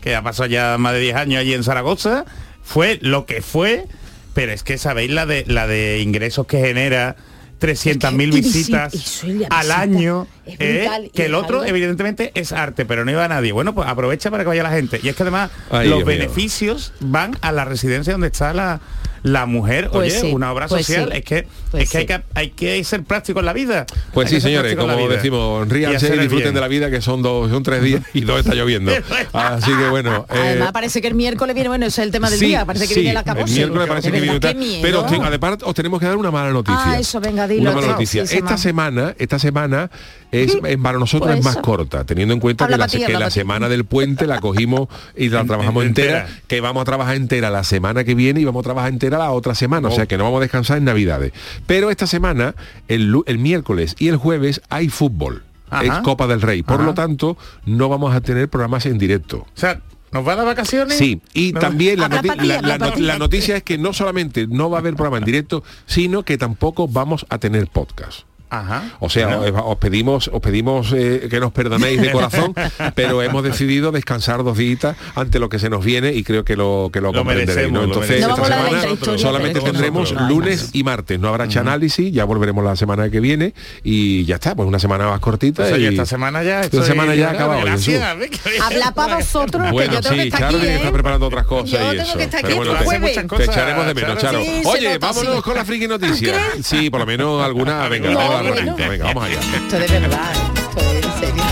[0.00, 2.24] que ha pasado ya más de 10 años allí en Zaragoza,
[2.62, 3.86] fue lo que fue,
[4.34, 7.16] pero es que sabéis la de la de ingresos que genera
[7.60, 10.78] 300.000 Es que- y visi- visitas al visita, año es ¿eh?
[10.82, 13.88] brutal, que el otro algo- evidentemente es arte pero no iba a nadie bueno pues
[13.88, 16.18] aprovecha para que vaya la gente y es que además Ay, los Dios mío.
[16.18, 18.80] beneficios van a la residencia donde está la,
[19.22, 21.98] la mujer Pues oye sí, una obra pues social sí, es que pues es que,
[21.98, 25.68] hay que hay que ser práctico en la vida Pues Hay sí, señores, como decimos,
[25.68, 26.54] ríanse y disfruten bien.
[26.54, 28.90] de la vida, que son dos, son tres días y dos está lloviendo.
[29.32, 30.26] Así que bueno.
[30.30, 32.64] eh, Además parece que el miércoles viene, bueno, ese es el tema del sí, día,
[32.64, 33.52] parece que viene la cabose.
[33.52, 34.78] El miércoles parece que viene.
[34.82, 36.80] Pero os además os tenemos que dar una mala noticia.
[36.84, 38.22] Ah, eso, venga, dilo, Una mala noticia.
[38.24, 39.90] Esta ma- semana, esta semana
[40.32, 41.62] es para nosotros Pues es más eso.
[41.62, 45.28] corta, teniendo en cuenta Habla que la, ti, que semana del puente la cogimos y
[45.28, 48.64] la trabajamos entera, que vamos a trabajar entera la semana que viene y vamos a
[48.64, 51.32] trabajar entera la otra semana, o sea que no vamos a descansar en Navidades.
[51.66, 52.54] Pero esta semana,
[52.88, 55.42] el, el miércoles y el jueves hay fútbol.
[55.68, 55.84] Ajá.
[55.84, 56.62] Es Copa del Rey.
[56.64, 56.84] Por Ajá.
[56.84, 59.38] lo tanto, no vamos a tener programas en directo.
[59.38, 59.80] o sea
[60.12, 61.60] nos va a dar vacaciones Sí, y No.
[61.60, 65.18] también la, noti- la- la noticia es que no solamente no va a haber programa
[65.18, 68.22] en directo, sino que tampoco vamos a tener podcast.
[68.50, 68.82] Ajá.
[68.98, 69.58] O sea, Bueno.
[69.64, 72.54] os, os pedimos, os pedimos eh, que nos perdonéis de corazón,
[72.94, 74.70] pero hemos decidido descansar dos días
[75.14, 77.72] ante lo que se nos viene y creo que lo que lo, Lo comprenderéis.
[77.72, 77.84] ¿no?
[77.84, 78.20] Entonces.
[78.20, 80.28] No esta semana solamente tendremos nosotros.
[80.28, 81.18] lunes y martes.
[81.18, 85.08] No habrá análisis, ya volveremos la semana que viene y ya está, pues una semana
[85.08, 85.68] más cortita.
[85.68, 87.64] Pues, y esta semana ya esta semana ya ha acabado.
[87.64, 88.60] Que.
[88.62, 90.76] Habla para vosotros, que Bueno, yo tengo que sí, estar Charo aquí, tiene que ¿eh?
[90.76, 92.18] estar preparando otras cosas Yo y tengo eso.
[92.46, 94.40] que bueno, te- te echaremos de menos, Charo.
[94.64, 96.34] Oye, vámonos con la friki noticia.
[96.62, 98.10] Sí, por lo menos alguna, venga,
[98.42, 98.72] No, vamos a dar bueno.
[98.72, 99.40] ratito, venga, vamos allá.
[99.56, 101.44] Esto de verdad, esto es en serio.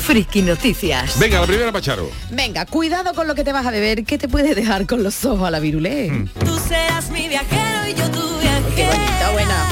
[0.00, 1.18] Friki Noticias.
[1.18, 2.10] Venga, la primera Pacharo.
[2.30, 5.24] Venga, cuidado con lo que te vas a beber, que te puede dejar con los
[5.24, 6.10] ojos a la virulé.
[6.10, 6.28] Mm.
[6.44, 8.20] Tú serás mi viajero y yo tu
[8.74, 8.96] Qué viajera.
[8.96, 9.66] bonita, buena.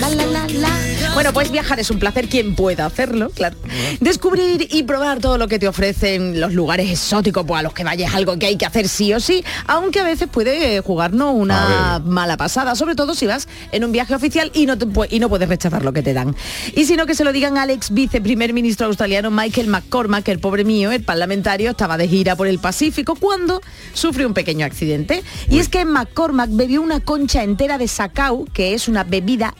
[0.00, 1.01] La, la, la, la.
[1.14, 3.56] Bueno, pues viajar es un placer, quien pueda hacerlo, claro.
[4.00, 7.84] Descubrir y probar todo lo que te ofrecen los lugares exóticos, pues a los que
[7.84, 11.34] vayas algo que hay que hacer sí o sí, aunque a veces puede eh, jugarnos
[11.34, 15.06] una mala pasada, sobre todo si vas en un viaje oficial y no, te pu-
[15.10, 16.34] y no puedes rechazar lo que te dan.
[16.74, 20.64] Y sino que se lo digan al ex viceprimer ministro australiano Michael McCormack, el pobre
[20.64, 23.60] mío, el parlamentario, estaba de gira por el Pacífico cuando
[23.92, 25.22] sufrió un pequeño accidente.
[25.50, 29.54] Y es que McCormack bebió una concha entera de sacao, que es una bebida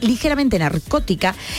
[0.00, 0.91] ligeramente narcótica,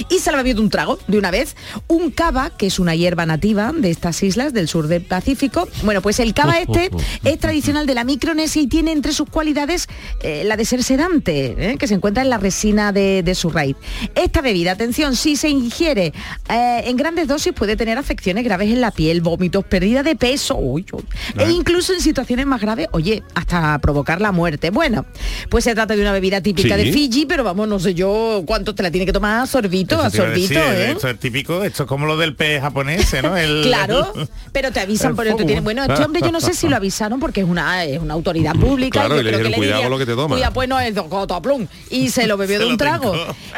[0.10, 1.56] y se la bebió de un trago, de una vez.
[1.88, 5.67] Un cava, que es una hierba nativa de estas islas del sur del Pacífico.
[5.84, 6.91] Bueno, pues el cava este
[7.24, 9.88] es tradicional de la Micronesia y tiene entre sus cualidades
[10.22, 11.78] eh, la de ser sedante, ¿eh?
[11.78, 13.76] que se encuentra en la resina de, de su raíz.
[14.15, 16.13] Esta bebida, atención, si se ingiere
[16.50, 20.56] eh, en grandes dosis puede tener afecciones graves en la piel, vómitos, pérdida de peso,
[20.58, 21.04] uy, uy,
[21.38, 24.69] e incluso en situaciones más graves, oye, hasta provocar la muerte.
[24.69, 25.06] Bueno,
[25.50, 26.84] pues se trata de una bebida típica Sí.
[26.86, 30.00] de Fiji, pero vamos, no sé yo cuánto te la tiene que tomar a sorbito,
[30.02, 30.92] a sorbito, decir, ¿eh?
[30.92, 33.36] Esto es típico, esto es como lo del pez japonés, ¿no?
[33.38, 34.12] El- Claro,
[34.52, 35.46] pero te avisan por el fuego.
[35.48, 35.62] tiene.
[35.62, 38.54] Bueno, este hombre yo no sé si lo avisaron porque es una, es una autoridad
[38.56, 39.00] pública.
[39.02, 40.36] Claro, yo y le que dijeron, "Cuidado diría, con lo que te tomas".
[40.38, 41.68] Cuidado, pues no es de cotoplum.
[41.90, 43.14] Y se lo bebió de un trago.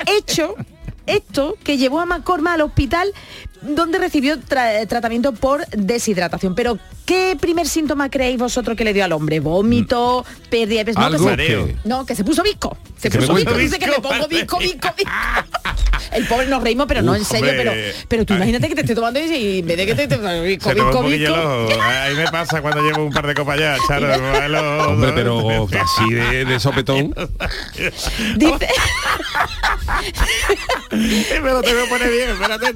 [0.06, 0.56] Hecho,
[1.06, 3.12] esto que llevó a McCormack al hospital
[3.62, 6.56] donde recibió tra- tratamiento por deshidratación.
[6.56, 9.40] Pero, ¿qué primer síntoma creéis vosotros que le dio al hombre?
[9.40, 10.26] ¿Vómito?
[10.50, 11.00] ¿Pérdida de peso?
[11.00, 11.76] No, que se- que...
[11.84, 12.78] no, que se puso visco.
[12.98, 13.54] Se puso visco.
[13.54, 15.12] Dice que me pongo visco, visco, visco.
[16.12, 17.64] El pobre nos reímos, pero no en serio, hombre.
[17.66, 20.08] pero, pero tú imagínate que te esté tomando y y en vez de que te,
[20.08, 21.34] te visco, Se visco, visco.
[21.34, 21.82] el ojo.
[21.82, 24.08] Ahí me pasa cuando llevo un par de copas ya, Charo.
[24.14, 27.14] ojo, Hombre, pero así de, de sopetón.
[28.36, 28.68] Dice,
[31.90, 32.74] poner bien, espérate.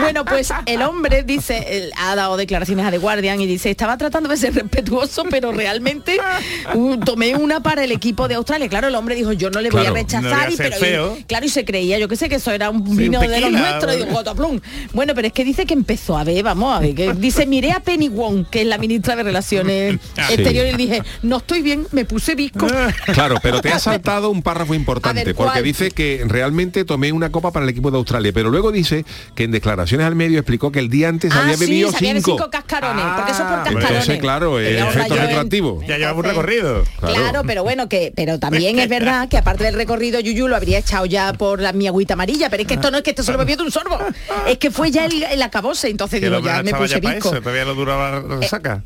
[0.00, 2.90] bueno, pues el hombre dice, él ha dado declaraciones a
[3.22, 6.18] Y dice, estaba tratando de ser respetuoso, pero realmente
[6.74, 8.68] uh, tomé una para el equipo de Australia.
[8.68, 10.46] Claro, el hombre dijo, yo no le voy Claro, a no rechazar.
[10.46, 12.70] voy a y, pero, y- claro, y se creía, yo que sé que eso era
[12.70, 13.94] un Sí, vino de los nuestros.
[13.94, 14.60] Y digo, "Gotoplum".
[14.92, 17.72] Bueno, pero es que dice que empezó a ver, vamos a ver, que dice, miré
[17.72, 20.34] a Penny Wong, que es la ministra de Relaciones Sí.
[20.34, 22.66] Exteriores, y dije, no estoy bien, me puse visco.
[23.12, 27.30] Claro, pero te ha saltado un párrafo importante, ver, porque dice que realmente tomé una
[27.30, 29.04] copa para el equipo de Australia, pero luego dice
[29.34, 32.32] que en declaraciones al medio explicó que el día antes Ah, había sí, bebido cinco.
[32.32, 33.90] cinco cascarones, porque eso es por Ah, cascarones.
[33.90, 35.82] Entonces, claro, efecto retroactivo.
[35.86, 36.84] Ya llevamos un recorrido.
[37.00, 37.14] Claro.
[37.14, 40.78] Claro, pero bueno, que pero también es verdad que aparte del recorrido Yuyu lo habría
[40.78, 43.22] echado ya por la mi agüita amarilla, pero es que esto no es que esto
[43.22, 43.98] se lo bebió de un sorbo,
[44.46, 47.00] es que fue ya el, el acabose, entonces Que digo, ya no me puse ya
[47.00, 47.30] para visco.
[47.30, 48.18] eso, todavía lo duraba la.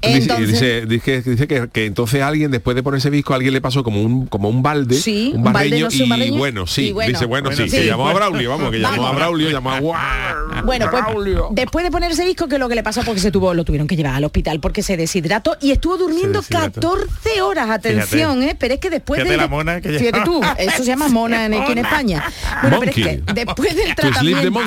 [0.02, 3.34] Eh, Dice, Entonces- dice, dice, dice que, que entonces a alguien después de ponerse visco
[3.34, 6.08] alguien le pasó como un como un balde, Sí, un un balde, barreño no y
[6.08, 6.38] barreño.
[6.38, 7.10] bueno, sí, Y bueno.
[7.12, 7.76] dice bueno, Bueno, sí, sí.
[7.78, 9.12] que llamó a Braulio, vamos, que llamó a.
[9.12, 11.04] Braulio, llamó a Guau, Bueno, pues
[11.50, 13.96] después de ponerse visco, que lo que le pasó porque se tuvo, lo tuvieron que
[13.96, 16.92] llevar al hospital porque se deshidrató y estuvo durmiendo Se deshidrató.
[16.98, 18.56] 14 horas, atención, ¿eh?
[18.58, 21.46] Pero es que después Fíjate del- la mona que Fíjate tú, eso se llama mona
[21.46, 22.24] en, aquí en España.
[22.62, 24.60] Bueno, pero es que después del tratamiento.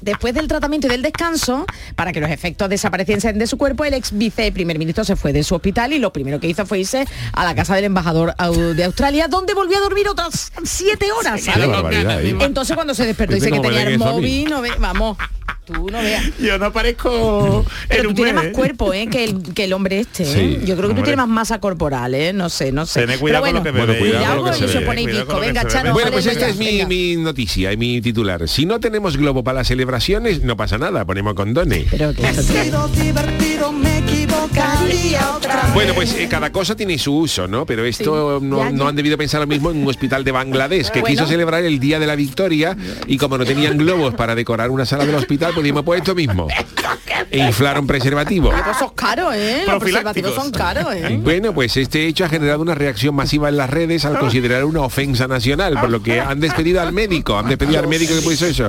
[0.00, 3.94] Después del tratamiento y del descanso, para que los efectos desapareciesen de su cuerpo, el
[3.94, 6.78] ex vice primer ministro se fue de su hospital y lo primero que hizo fue
[6.78, 11.44] irse a la casa del embajador de Australia, donde volvió a dormir otras siete horas.
[11.46, 12.36] Barbaridad, ¿eh?
[12.40, 15.18] Entonces cuando se despertó Dice que tenía el móvil, no ve, vamos,
[15.72, 16.24] tú no veas.
[16.40, 18.52] Yo no parezco Pero tú tienes más ¿eh?
[18.52, 19.06] cuerpo ¿eh?
[19.08, 20.22] que, el, que el hombre este.
[20.24, 20.58] ¿eh?
[20.60, 20.66] Sí.
[20.66, 21.02] Yo creo que tú Hombre.
[21.04, 22.32] tienes más masa corporal, ¿eh?
[22.32, 23.00] No sé, no sé.
[23.00, 23.98] Tened cuidado Pero con lo bueno, que bebéis.
[23.98, 25.26] Bueno, cuidado con lo que pone cuidado visco.
[25.26, 25.92] con lo que Venga, se bebe.
[25.92, 26.86] Bueno, pues esta es mi, venga.
[26.88, 28.48] mi noticia y mi titular.
[28.48, 31.86] Si no tenemos globo para las celebraciones, no pasa nada, ponemos condones.
[31.90, 32.70] Pero que esto te-
[35.74, 37.64] Bueno, pues eh, cada cosa tiene su uso, ¿no?
[37.64, 38.46] Pero esto Sí.
[38.46, 38.88] no, Ya, no ya.
[38.88, 41.14] han debido pensar lo mismo en un hospital de Bangladesh, que Bueno.
[41.14, 42.76] quiso celebrar el Día de la Victoria
[43.06, 46.14] y como no tenían globos para decorar una sala del hospital, pues dijimos, pues esto
[46.16, 46.48] mismo.
[47.30, 48.54] E inflaron preservativos.
[48.78, 49.64] Son caros, ¿eh?
[49.66, 51.18] Los preservativos son caros, ¿eh?
[51.22, 54.80] Bueno, pues este hecho ha generado una reacción masiva en las redes al considerar una
[54.80, 58.46] ofensa nacional, por lo que han despedido al médico, han despedido al médico que puso
[58.46, 58.68] eso.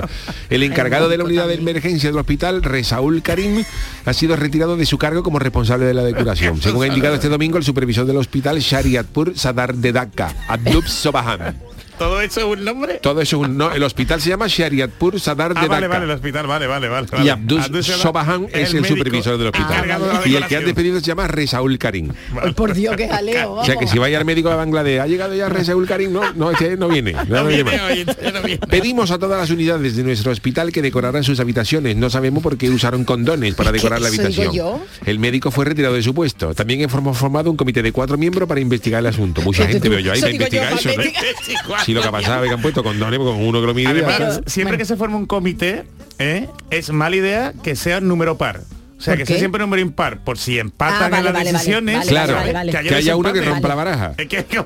[0.50, 3.64] El encargado de la unidad de emergencia del hospital, Resaúl Karim,
[4.04, 6.60] ha sido retirado de su cargo como responsable de la decoración.
[6.60, 11.69] Según ha indicado este domingo el supervisor del hospital, Shariatpur Sadar de Dhaka, Abdub Sobahan.
[12.00, 12.94] ¿Todo eso es un nombre?
[13.02, 15.98] Todo eso es un no, el hospital se llama Shariatpur Sadar de Ah, vale, Dhaka.
[15.98, 17.06] vale, el hospital, vale, vale, vale.
[17.12, 17.30] Y vale.
[17.30, 20.22] Abdul Abdul Sobahan es el médico supervisor del hospital.
[20.24, 22.08] de y el que han despedido se llama Resaúl Karim.
[22.42, 23.52] Ay, por Dios, qué jaleo.
[23.52, 26.32] O sea que si vaya al médico de Bangladesh, ha llegado ya Resaúl Karim, no,
[26.32, 27.12] no, este no viene.
[27.12, 27.90] no No viene viene más.
[27.92, 28.66] hoy, este no viene.
[28.66, 31.96] Pedimos a todas las unidades de nuestro hospital que decoraran sus habitaciones.
[31.96, 34.54] No sabemos por qué usaron condones para que decorar la habitación.
[34.54, 34.80] yo.
[35.04, 36.54] El médico fue retirado de su puesto.
[36.54, 39.42] También hemos formado un comité de cuatro miembros para investigar el asunto.
[39.42, 40.90] Mucha gente veo yo ahí para investigar eso.
[41.90, 43.88] Si lo que ha pasado es que han puesto condones con uno que lo mide.
[43.88, 45.86] Además, siempre que se forma un comité,
[46.20, 46.48] ¿eh?
[46.70, 48.60] es mala idea que sea número par.
[49.00, 49.32] O sea, ¿Por que qué?
[49.32, 51.96] sea siempre número impar, por si empatan Ah, en las vale, decisiones.
[51.96, 52.72] vale, Claro, vale, vale.
[52.72, 54.12] que haya uno que rompa la baraja.
[54.18, 54.62] Es que, es que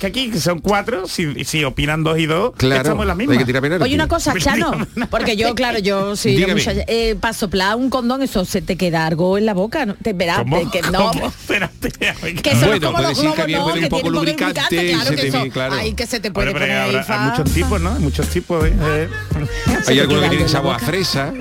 [0.00, 3.14] que aquí que son cuatro, si, si opinan dos y dos, Claro, estamos en la
[3.14, 3.34] misma.
[3.34, 3.82] hay que tirar.
[3.82, 6.62] Oye, una cosa, Chano, porque yo, claro, yo sí, Dígame.
[6.88, 9.94] eh, para soplar un condón, eso se te queda algo en la boca, ¿no?
[9.96, 10.70] Te verás, ¿Cómo?
[10.70, 11.26] que no, ¿Cómo?
[11.26, 14.10] Espérate, que eso Bueno, no es como los que globos, había no, un que poco
[14.10, 15.76] lubricante claro que eso, claro.
[15.94, 16.96] que se te puede poner hay
[17.30, 17.92] muchos tipos, ¿no?
[17.94, 18.64] Hay muchos tipos.
[18.66, 19.08] ¿eh?
[19.86, 21.32] Hay algunos que tienen sabor a fresa.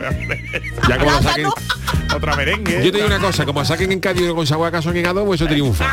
[0.89, 1.47] Ya como lo saquen.
[2.15, 2.83] Otra merengue.
[2.83, 5.33] Yo te digo una cosa, como saquen en Cádiz con sabor a caso en adobo,
[5.33, 5.85] eso triunfa.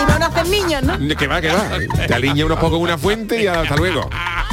[0.00, 1.16] Y no nacen niños, ¿no?
[1.16, 1.68] Que va, que va.
[2.06, 4.08] Te aliña unos pocos en una fuente y hasta luego.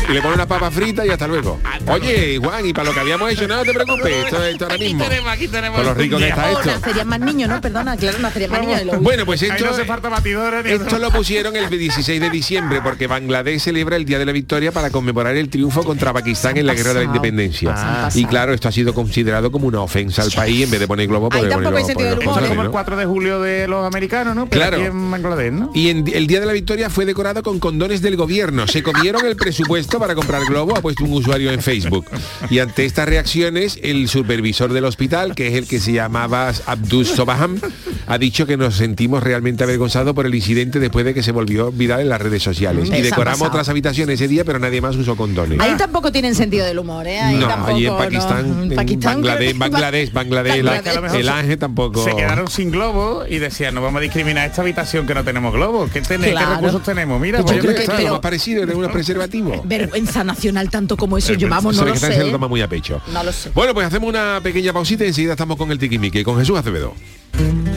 [0.09, 1.59] Y le pone una papa frita y hasta luego.
[1.91, 4.83] Oye, Juan, y para lo que habíamos hecho, no te preocupes, esto, esto ahora Aquí
[4.85, 5.03] mismo.
[5.03, 5.77] tenemos, aquí tenemos.
[5.77, 6.65] Con lo rico que está esto.
[6.65, 7.59] nacerían más niños, ¿no?
[7.61, 9.01] Perdona, claro, nacerían más niños.
[9.01, 13.07] Bueno, pues esto, no hace falta batidora esto lo pusieron el 16 de diciembre porque
[13.07, 16.73] Bangladesh celebra el Día de la Victoria para conmemorar el triunfo contra Pakistán en la
[16.73, 17.03] Guerra de la.
[17.07, 17.75] Independencia.
[17.75, 20.79] Se han y claro, esto ha sido considerado como una ofensa al país en vez
[20.79, 21.61] de poner globo, tampoco hay
[21.93, 22.71] globo, como el ¿no?
[22.71, 24.45] 4 de julio de los americanos, ¿no?
[24.47, 24.77] Pero Claro.
[24.77, 25.71] aquí en Bangladesh, ¿no?
[25.73, 28.67] Y en- el Día de la Victoria fue decorado con condones del gobierno.
[28.67, 32.05] Se comieron el presupuesto para comprar globo, ha puesto un usuario en Facebook.
[32.49, 37.07] Y ante estas reacciones, el supervisor del hospital, que es el que se llamaba Abdus
[37.09, 37.59] Sobaham,
[38.05, 41.71] ha dicho que nos sentimos realmente avergonzados por el incidente después de que se volvió
[41.71, 42.89] viral en las redes sociales.
[42.93, 45.59] Y decoramos otras habitaciones ese día, pero nadie más usó condones.
[45.59, 47.19] Ahí tampoco tienen sentido del humor, ¿eh?
[47.19, 47.97] Ahí no, tampoco, allí en no.
[47.97, 49.21] Pakistán, en Pakistán,
[49.57, 50.55] Bangladesh, Bangladesh,
[51.15, 52.03] el ángel tampoco.
[52.03, 55.53] Se quedaron sin globo y decían, no vamos a discriminar esta habitación que no tenemos
[55.53, 55.89] globo.
[55.91, 56.31] ¿Qué, tenéis?
[56.31, 56.47] Claro.
[56.49, 57.19] ¿Qué recursos tenemos?
[57.21, 59.67] Mira, pues Yo creo que- que está pero- lo más parecido de unos preservativos.
[59.79, 62.13] Vergüenza nacional tanto como eso, yo vamos, no ve lo que sé.
[62.13, 63.01] se lo toma muy a pecho.
[63.11, 63.51] No lo sé.
[63.53, 66.93] Bueno, pues hacemos una pequeña pausita y enseguida estamos con el tiquimique, con Jesús Acevedo.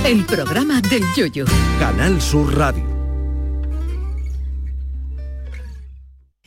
[0.05, 1.45] El programa del yoyo.
[1.79, 3.00] Canal Sur Radio.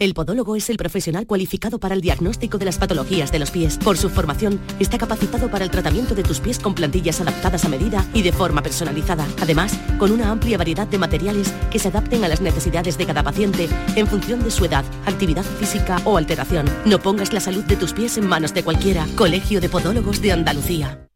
[0.04, 3.78] El podólogo es el profesional cualificado para el diagnóstico de las patologías de los pies.
[3.78, 7.70] Por su formación, está capacitado para el tratamiento de tus pies con plantillas adaptadas a
[7.70, 9.26] medida y de forma personalizada.
[9.42, 13.24] Además, con una amplia variedad de materiales que se adapten a las necesidades de cada
[13.24, 16.66] paciente en función de su edad, actividad física o alteración.
[16.84, 19.08] No pongas la salud de tus pies en manos de cualquiera.
[19.16, 21.08] Colegio de Podólogos de Andalucía.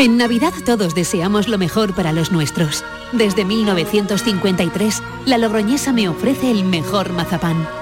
[0.00, 2.82] En Navidad todos deseamos lo mejor para los nuestros.
[3.12, 7.81] Desde 1953, la Logroñesa me ofrece el mejor mazapán.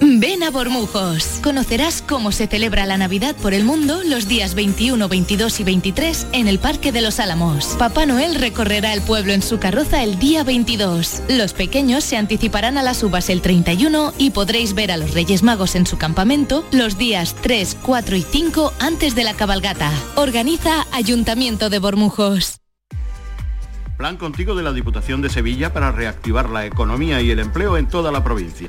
[0.00, 1.40] Ven a Bormujos.
[1.42, 6.26] Conocerás cómo se celebra la Navidad por el mundo los días 21, 22 y 23
[6.32, 7.74] en el Parque de los Álamos.
[7.78, 11.22] Papá Noel recorrerá el pueblo en su carroza el día 22.
[11.30, 15.42] Los pequeños se anticiparán a las uvas el 31 y podréis ver a los Reyes
[15.42, 19.90] Magos en su campamento los días 3, 4 y 5 antes de la cabalgata.
[20.14, 22.60] Organiza Ayuntamiento de Bormujos.
[23.96, 27.88] Plan Contigo de la Diputación de Sevilla para reactivar la economía y el empleo en
[27.88, 28.68] toda la provincia.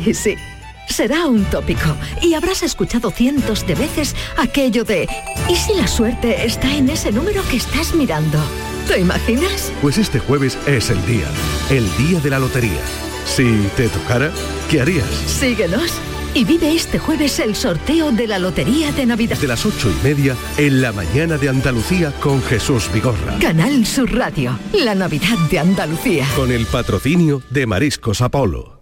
[0.00, 0.36] Sí, sí.
[0.88, 5.06] Será un tópico y habrás escuchado cientos de veces aquello de
[5.50, 8.38] ¿y si la suerte está en ese número que estás mirando?
[8.88, 9.70] ¿Te imaginas?
[9.82, 11.26] Pues este jueves es el día,
[11.68, 12.80] el día de la lotería.
[13.26, 14.32] Si te tocara,
[14.70, 15.06] ¿qué harías?
[15.26, 15.92] Síguenos
[16.32, 19.36] y vive este jueves el sorteo de la Lotería de Navidad.
[19.36, 23.38] De las ocho y media en la mañana de Andalucía con Jesús Vigorra.
[23.40, 26.26] Canal Sur Radio, la Navidad de Andalucía.
[26.34, 28.81] Con el patrocinio de Mariscos Apolo.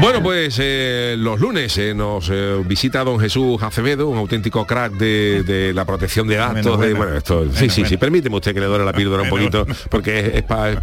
[0.00, 4.92] Bueno, pues eh, los lunes eh, nos eh, visita don Jesús Acevedo, un auténtico crack
[4.94, 6.54] de, de la protección de datos.
[6.64, 6.98] Menos, de- menos.
[6.98, 8.00] bueno, esto, sí, Menos, sí, sí, menos.
[8.00, 10.80] permíteme usted que le dore la píldora un poquito, porque es, para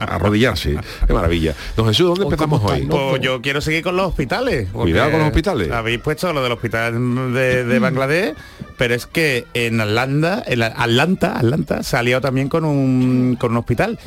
[0.00, 0.76] arrodillarse.
[1.06, 1.54] Qué maravilla.
[1.76, 2.86] Don Jesús, ¿dónde empezamos hoy?
[2.86, 4.68] Pues yo quiero seguir con los hospitales.
[4.72, 5.70] Cuidado con los hospitales.
[5.70, 8.34] Habéis puesto lo del hospital de, de Bangladesh,
[8.76, 13.58] pero es que en Atlanta, en la- Atlanta, Atlanta salió también con un, con un
[13.58, 13.98] hospital.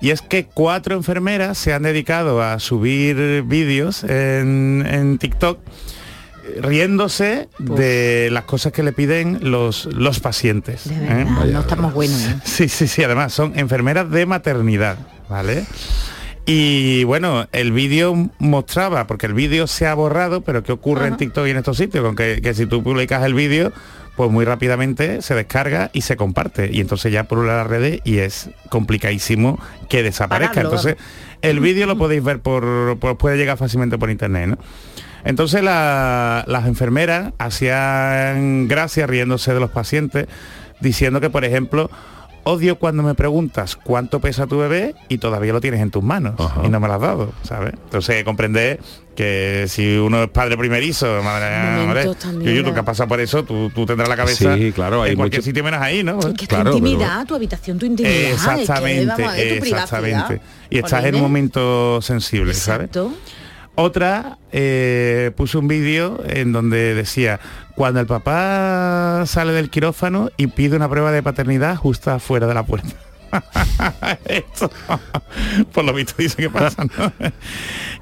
[0.00, 5.58] Y es que cuatro enfermeras se han dedicado a subir vídeos en, en TikTok
[6.60, 10.88] riéndose de las cosas que le piden los, los pacientes.
[10.88, 11.24] De ¿eh?
[11.24, 12.20] no estamos buenos.
[12.22, 12.36] ¿eh?
[12.44, 14.98] Sí, sí, sí, además son enfermeras de maternidad,
[15.28, 15.64] ¿vale?
[16.44, 21.16] Y bueno, el vídeo mostraba, porque el vídeo se ha borrado, pero ¿qué ocurre en
[21.16, 22.04] TikTok y en estos sitios?
[22.04, 23.72] Con que, que si tú publicas el vídeo,
[24.14, 26.70] pues muy rápidamente se descarga y se comparte.
[26.72, 30.54] Y entonces ya por las redes y es complicadísimo que desaparezca.
[30.54, 30.96] Pararlo, entonces,
[31.42, 34.58] el vídeo lo podéis ver por, por- puede llegar fácilmente por internet, ¿no?
[35.24, 40.26] Entonces la- las enfermeras hacían gracia riéndose de los pacientes,
[40.80, 41.90] diciendo que, por ejemplo,
[42.48, 46.34] odio cuando me preguntas cuánto pesa tu bebé y todavía lo tienes en tus manos
[46.64, 47.72] y no me lo has dado, ¿sabes?
[47.74, 48.78] Entonces comprender
[49.16, 53.18] que si uno es padre primerizo, madre, madre, también, Yuyu, tú que has pasado por
[53.20, 56.04] eso, tú, tú tendrás la cabeza Sí, claro, hay en cualquier mucho- sitio menos ahí,
[56.04, 56.20] ¿no?
[56.20, 58.14] Que es tu intimidad, tu habitación, tu intimidad.
[58.14, 58.32] es que,
[58.62, 60.40] Exactamente, vamos, es tu exactamente.
[60.70, 62.90] Y estás en un momento sensible, ¿sabes?
[63.76, 67.40] Otra eh, puso un vídeo en donde decía,
[67.74, 72.54] cuando el papá sale del quirófano y pide una prueba de paternidad justo afuera de
[72.54, 73.05] la puerta.
[74.24, 74.70] Esto,
[75.72, 77.12] por lo visto dice que pasa, ¿no?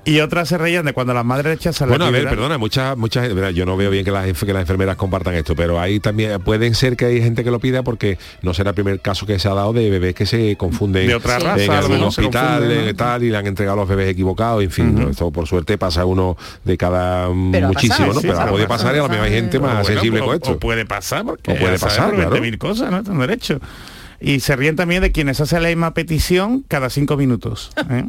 [0.04, 2.96] Y otras se reían de cuando las madres rechazan Bueno, la a ver, perdona, muchas,
[2.96, 6.40] muchas, yo no veo bien que las, que las enfermeras compartan esto, pero ahí también
[6.42, 9.38] pueden ser que hay gente que lo pida porque no será el primer caso que
[9.38, 12.70] se ha dado de bebés que se confunden De otra raza, en algún hospital ¿no?
[12.70, 15.08] eh, tal y le han entregado a los bebés equivocados, en fin, ¿no?
[15.10, 18.20] esto por suerte pasa uno de cada Pero muchísimo, ¿no?
[18.20, 19.84] sí, pero ha pero podido pasa, pasar y a lo mejor hay gente más Bueno,
[19.86, 20.50] sensible o- con esto.
[20.52, 22.36] O puede pasar, porque O puede pasar, claro.
[22.36, 22.98] 20.000 cosas, ¿no?
[22.98, 23.58] Están derecho.
[24.24, 27.70] Y se ríen también de quienes hacen la misma petición cada cinco minutos.
[27.90, 28.04] ¿eh?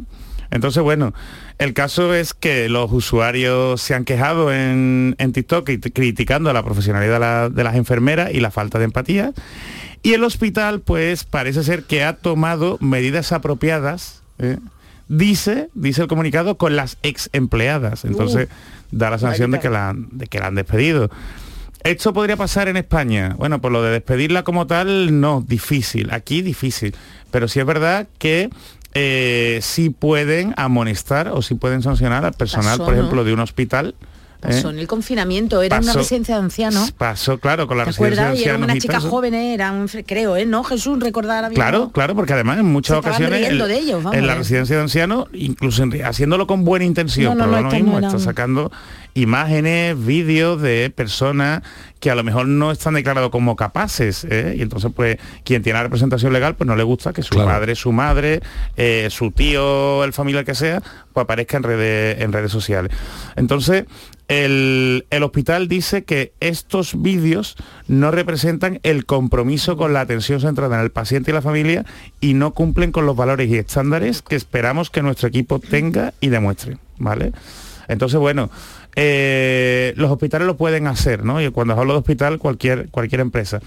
[0.50, 1.12] Entonces, bueno,
[1.58, 6.52] el caso es que los usuarios se han quejado en, en TikTok y criticando a
[6.52, 9.32] la profesionalidad de, la- de las enfermeras y la falta de empatía.
[10.02, 14.58] Y el hospital, pues, parece ser que ha tomado medidas apropiadas, ¿eh?
[15.08, 18.04] dice, dice el comunicado, con las ex empleadas.
[18.04, 18.48] Entonces,
[18.92, 21.10] da la sensación de que la, de que la han despedido.
[21.86, 23.36] ¿Esto podría pasar en España?
[23.38, 26.10] Bueno, por lo de despedirla como tal, no, difícil.
[26.10, 26.96] Aquí difícil.
[27.30, 28.50] Pero sí es verdad que
[28.94, 33.00] eh, sí pueden amonestar o sí pueden sancionar al personal, Pasó, por ¿no?
[33.00, 33.94] ejemplo, de un hospital.
[34.46, 34.54] ¿Eh?
[34.54, 36.92] Pasó en el confinamiento, era una residencia de ancianos.
[36.92, 38.40] Pasó, claro, con la ¿Te residencia de acuerdas?
[38.40, 40.46] Y eran ancianos unas chicas jóvenes, eran, creo, ¿eh?
[40.46, 40.98] ¿No, Jesús?
[41.00, 41.52] Recordar.
[41.52, 44.38] Claro, claro, porque además en muchas ocasiones en, de ellos, vamos, en la ¿eh?
[44.38, 48.06] residencia de ancianos, incluso en- haciéndolo con buena intención, No, no, pero no, mismo no
[48.06, 48.70] está sacando
[49.14, 51.62] imágenes, vídeos de personas
[52.00, 54.54] que a lo mejor no están declarados como capaces, ¿eh?
[54.58, 57.48] y entonces pues quien tiene la representación legal pues no le gusta que su Claro.
[57.48, 58.40] padre, su madre,
[58.76, 60.82] eh, su tío, el familiar que sea,
[61.14, 62.92] pues aparezca en redes, en redes sociales.
[63.36, 63.84] Entonces,
[64.28, 67.56] el, el hospital dice que estos vídeos
[67.86, 71.84] no representan el compromiso con la atención centrada en el paciente y la familia
[72.20, 76.28] y no cumplen con los valores y estándares que esperamos que nuestro equipo tenga y
[76.28, 77.32] demuestre, ¿vale?
[77.88, 78.50] Entonces, bueno,
[78.96, 81.40] eh, los hospitales lo pueden hacer, ¿no?
[81.40, 83.60] Y cuando hablo de hospital, cualquier, cualquier empresa.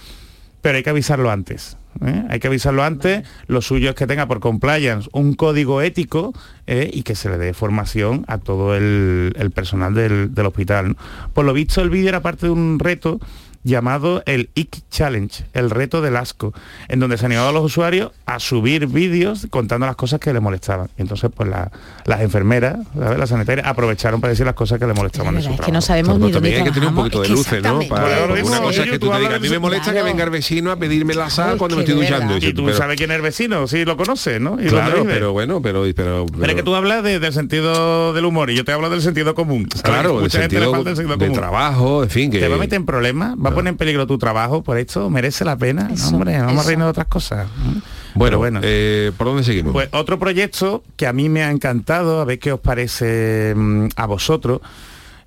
[0.62, 1.78] Pero hay que avisarlo antes.
[2.06, 2.24] ¿eh?
[2.30, 3.28] Hay que avisarlo antes.
[3.48, 6.34] Lo suyo es que tenga por compliance un código ético
[6.68, 6.90] ¿eh?
[6.92, 10.90] y que se le dé formación a todo el, el personal del, del hospital.
[10.90, 10.96] ¿no?
[11.34, 13.20] Por lo visto, el vídeo era parte de un reto
[13.64, 16.54] llamado el IC Challenge, el reto del asco,
[16.88, 20.42] en donde se animaba a los usuarios a subir vídeos contando las cosas que les
[20.42, 20.90] molestaban.
[20.98, 21.72] Y entonces, pues la-
[22.06, 23.20] las enfermeras, ¿sabes?
[23.20, 25.82] las sanitarias, aprovecharon para decir las cosas que les molestaban de su Es que no
[25.82, 27.80] sabemos Pero ni dónde también hay que tener un poquito de Es que luces, ¿no?
[27.88, 30.06] Para, una cosa es que tú te digas, a mí me molesta que claro.
[30.06, 32.34] venga el vecino a pedirme la sal cuando me es que estoy duchando.
[32.36, 32.48] verdad.
[32.50, 34.58] Y tú Pero- sabes quién es el vecino, sí lo conoces, ¿no?
[34.62, 38.26] Y Claro, pero bueno, pero, pero, Pero es que tú hablas de- del sentido del
[38.26, 39.68] humor y yo te hablo del sentido común.
[39.70, 39.82] ¿sabes?
[39.84, 41.38] claro, Mucha el gente le sentido falta el sentido de común.
[41.40, 44.08] trabajo, en fin, que Te va a meter en problemas, va a poner en peligro
[44.08, 45.90] tu trabajo, por esto merece la pena.
[45.90, 47.48] No, hombre, vamos a reírnos de otras cosas.
[47.58, 47.70] ¿Mm?
[47.70, 47.84] Bueno,
[48.16, 48.60] Pero bueno.
[48.64, 49.72] eh, ¿por dónde seguimos?
[49.74, 53.90] Pues otro proyecto que a mí me ha encantado, a ver qué os parece mm,
[53.96, 54.62] a vosotros,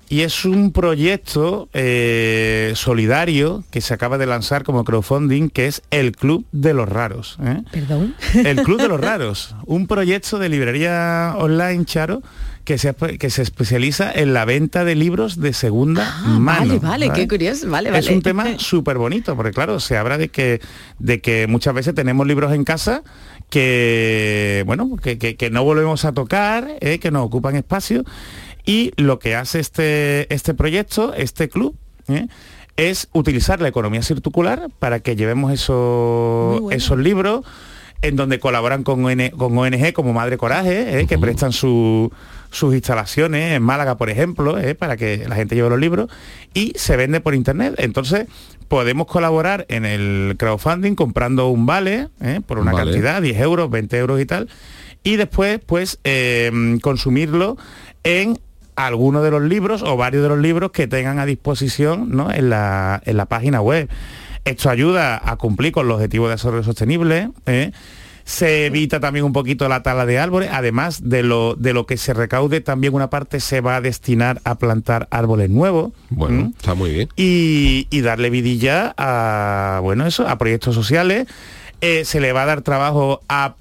[0.08, 5.80] y es un proyecto eh, solidario que se acaba de lanzar como crowdfunding, que es
[5.90, 7.38] el Club de los Raros.
[7.42, 7.62] ¿eh?
[7.72, 8.14] Perdón.
[8.34, 12.20] El Club de los Raros, un proyecto de librería online, Charo,
[12.64, 16.42] que se, que se especializa en la venta de libros de segunda mano.
[16.44, 17.20] Vale, vale, ¿vale?
[17.20, 17.68] qué curioso.
[17.68, 18.16] Vale, es vale.
[18.16, 20.60] un tema súper bonito, porque claro, se habla de que,
[20.98, 23.02] de que muchas veces tenemos libros en casa
[23.50, 26.98] que, bueno, que, que- que no volvemos a tocar, ¿eh?
[26.98, 28.04] que nos ocupan espacio.
[28.64, 31.76] Y lo que hace este, este proyecto, este club,
[32.08, 32.28] ¿eh?
[32.76, 37.44] es utilizar la economía circular para que llevemos esos, esos libros
[38.02, 41.06] en donde colaboran con, ON con ONG como Madre Coraje, ¿eh?
[41.06, 42.12] que prestan su-
[42.50, 44.74] sus instalaciones en Málaga, por ejemplo, ¿eh?
[44.74, 46.10] para que la gente lleve los libros,
[46.52, 47.74] y se vende por internet.
[47.78, 48.26] Entonces,
[48.68, 52.40] podemos colaborar en el crowdfunding comprando un vale ¿eh?
[52.46, 52.90] por una Vale.
[52.90, 54.48] cantidad, 10 euros, 20 euros y tal,
[55.02, 56.50] y después, pues, eh,
[56.82, 57.56] consumirlo
[58.04, 58.38] en
[58.76, 62.32] alguno de los libros o varios de los libros que tengan a disposición ¿no?
[62.32, 63.88] en, la, en la página web.
[64.44, 67.30] Esto ayuda a cumplir con los objetivos de desarrollo sostenible.
[67.46, 67.72] ¿eh?
[68.24, 71.96] Se evita también un poquito la tala de árboles, además de lo, de lo que
[71.96, 75.92] se recaude, también una parte se va a destinar a plantar árboles nuevos.
[76.10, 76.52] Bueno, ¿m?
[76.56, 77.08] está muy bien.
[77.16, 81.26] y, y darle vidilla a bueno eso a proyectos sociales
[81.84, 83.56] Eh, se le va a dar trabajo a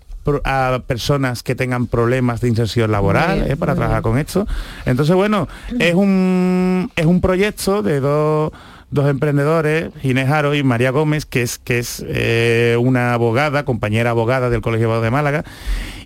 [0.86, 4.46] personas que tengan problemas de inserción laboral bien, eh, para trabajar con esto
[4.86, 5.48] entonces bueno
[5.80, 8.52] es un es un proyecto de dos
[8.92, 14.12] dos emprendedores, Ginés Haro y María Gómez, que es, que es eh, una abogada, compañera
[14.12, 15.44] abogada del Colegio de Málaga,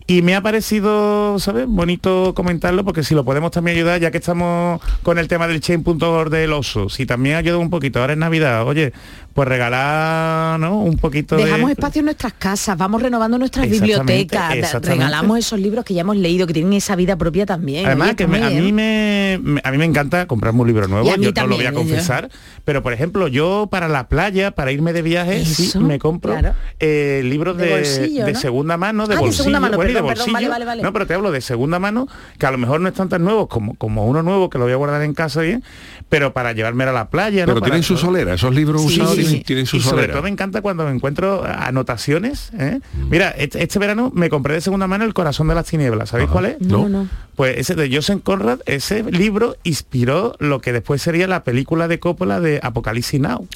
[0.07, 1.65] y me ha parecido, ¿sabes?
[1.67, 5.61] Bonito comentarlo porque si lo podemos también ayudar, ya que estamos con el tema del
[5.61, 8.93] chain.org del oso, si también ayuda un poquito, ahora es Navidad, oye,
[9.35, 10.79] pues regalar, ¿no?
[10.79, 11.73] Un poquito Dejamos de...
[11.73, 14.89] espacio en nuestras casas, vamos renovando nuestras Exactamente, bibliotecas, exactamente.
[15.03, 17.85] regalamos esos libros que ya hemos leído, que tienen esa vida propia también.
[17.85, 20.87] Además Oye, que me- a mí me, me- a mí me encanta comprarme un libro
[20.87, 21.73] nuevo, yo no lo voy a también, ¿eh?
[21.73, 22.29] confesar,
[22.63, 26.53] pero por ejemplo, yo para la playa, para irme de viaje, sí me compro claro.
[26.79, 28.39] eh, libros De de, bolsillo, de ¿no?
[28.39, 30.49] segunda mano, de Ah, de bolsillo, segunda mano, bueno, y de perdón, perdón, bolsillo.
[30.49, 30.81] vale, vale, vale.
[30.81, 32.07] No, pero te hablo de segunda mano,
[32.39, 34.71] que a lo mejor no están tan nuevos como, como uno nuevo que lo voy
[34.73, 35.61] a guardar en casa bien,
[36.07, 37.47] pero para llevarme a la playa, ¿no?
[37.47, 40.21] Pero Para- tienen su solera, esos libros Sí, usados sí, tienen, tienen y sobre todo
[40.21, 42.51] me encanta cuando me encuentro anotaciones.
[42.57, 42.79] ¿eh?
[43.09, 46.09] Mira, este, este verano me compré de segunda mano El corazón de las tinieblas.
[46.09, 46.61] ¿Sabéis cuál es?
[46.61, 47.07] No, no.
[47.35, 51.99] Pues ese de Joseph Conrad, ese libro inspiró lo que después sería la película de
[51.99, 53.47] Coppola de Apocalipsis Now.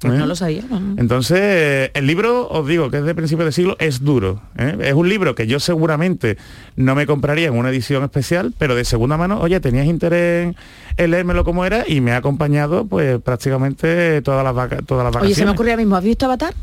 [0.00, 0.16] Pues ¿Eh?
[0.18, 0.62] no lo sabía.
[0.70, 0.94] no.
[0.96, 4.40] Entonces, eh, el libro, os digo, que es de principio de siglo, es duro.
[4.56, 4.76] ¿eh?
[4.80, 6.38] Es un libro que yo seguramente
[6.76, 10.54] no me compraría en una edición especial, pero de segunda mano, oye, tenías interés
[10.96, 15.10] en, leérmelo como era y me ha acompañado pues prácticamente todas las, vaca- todas las
[15.10, 15.36] Oye, vacaciones.
[15.36, 16.54] se me ocurrió ahora mismo, ¿has visto Avatar?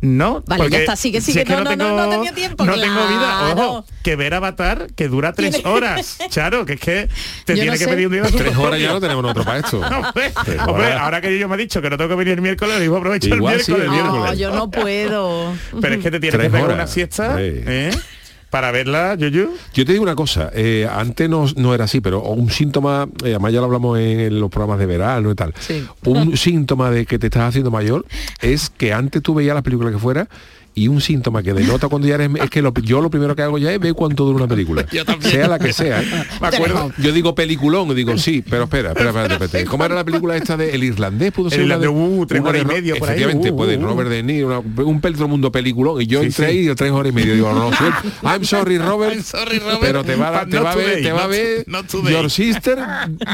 [0.00, 1.40] No, Vale, porque ya está, sigue, si sigue.
[1.42, 3.18] es que No, no, no, no tenía tiempo, No tengo vida.
[3.40, 3.70] claro.
[3.70, 6.18] Ojo, que ver Avatar, que dura tres horas.
[6.32, 7.08] Claro, que es que
[7.44, 7.88] te Yo tiene no que sé.
[7.88, 8.22] pedir un día.
[8.22, 9.80] Tres horas ya no tenemos otro para esto.
[9.80, 11.00] hombre, Tres hombre, horas.
[11.00, 12.96] ahora que yo me he dicho que no tengo que venir el miércoles, lo mismo
[12.96, 13.98] aprovecho Igual el sí, miércoles.
[14.00, 14.38] el No, miércoles.
[14.38, 15.54] yo no puedo.
[15.80, 16.74] Pero es que te tienes Tres que pegar horas.
[16.76, 17.42] una siesta Sí.
[17.44, 17.90] ¿eh?
[18.50, 19.50] Para verla, Yuyu.
[19.74, 23.30] Yo te digo una cosa, eh, antes no, no era así, pero un síntoma, eh,
[23.30, 25.54] además ya lo hablamos en los programas de verano y tal,
[26.04, 28.06] un síntoma de que te estás haciendo mayor
[28.40, 30.28] es que antes tú veías la película que fuera
[30.82, 33.42] y un síntoma que denota cuando ya eres es que lo- yo lo primero que
[33.42, 34.84] hago ya es ver cuánto dura una película
[35.20, 36.02] sea la que sea
[36.40, 36.92] Me acuerdo.
[36.98, 39.70] yo digo peliculón digo sí pero espera espera espera, espera, espera.
[39.70, 42.26] ¿cómo era la película esta de El Irlandés pudo El ser una Irlandés, de- uh,
[42.26, 43.82] tres horas y medio por ahí, uh, uh, uh.
[43.86, 46.70] Robert De Niro una- un peltro mundo peliculón y yo Sí, entré sí.
[46.70, 47.96] y tres horas y media digo no, lo siento.
[48.22, 51.24] I'm sorry Robert I'm sorry, Robert, pero te va, te va a ver te va
[51.24, 51.64] a ver.
[52.10, 52.78] Your Sister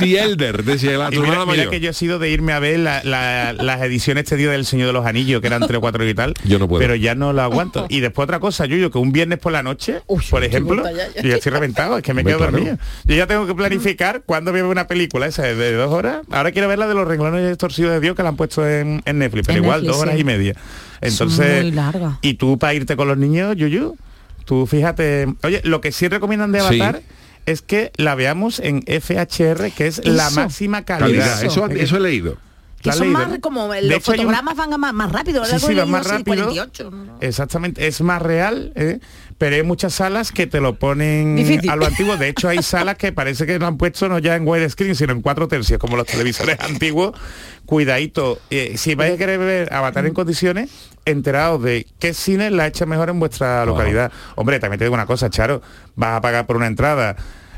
[0.01, 2.31] The Elder decía la Y tu mira, hermana mira mayor que yo he sido de
[2.31, 5.47] irme a ver la- la- las ediciones este día del Señor de los Anillos, que
[5.49, 6.35] eran tres o cuatro y tal.
[6.45, 6.81] Yo no puedo.
[6.81, 7.87] Pero ya no lo aguanto.
[7.91, 11.23] Y después otra cosa, Yuyo, que un viernes por la noche, por ejemplo, ya, ya.
[11.23, 12.53] yo ya estoy reventado, es que me quedo claro.
[12.53, 12.79] dormido.
[13.05, 16.23] Yo ya tengo que planificar cuándo ver una película esa de dos horas.
[16.31, 19.03] Ahora quiero ver la de los renglones torcidos de Dios que la han puesto en,
[19.05, 20.21] en Netflix, pero En igual, Netflix, dos horas sí.
[20.21, 20.55] y media.
[21.01, 21.75] Entonces,
[22.23, 23.97] y tú para irte con los niños, Yuyu,
[24.45, 26.81] tú fíjate, oye, lo que sí recomiendan de Sí.
[26.81, 27.03] Avatar
[27.47, 31.41] es que la veamos en FHR, que es la máxima calidad.
[31.41, 32.39] calidad eso, eso he leído
[32.85, 34.45] Que ¿La has son más como De los hecho, un- van
[34.79, 35.43] más, más rápido.
[35.47, 36.45] Sí, sí, he va leído, más rápido.
[36.45, 37.17] 48, ¿no?
[37.21, 39.01] Exactamente, es más real, ¿eh?
[39.39, 41.71] pero hay muchas salas que te lo ponen Difícil.
[41.71, 42.17] a lo antiguo.
[42.19, 45.13] De hecho, hay salas que parece que lo han puesto no ya en widescreen, sino
[45.15, 47.19] en cuatro tercios, como los televisores antiguos.
[47.65, 50.71] Cuidadito, eh, si vais a querer ver Avatar en condiciones,
[51.07, 54.13] enterados de qué cine la echa mejor en vuestra localidad.
[54.37, 55.63] Hombre, también te digo una cosa, Charo,
[55.97, 57.17] vas a pagar por una entrada.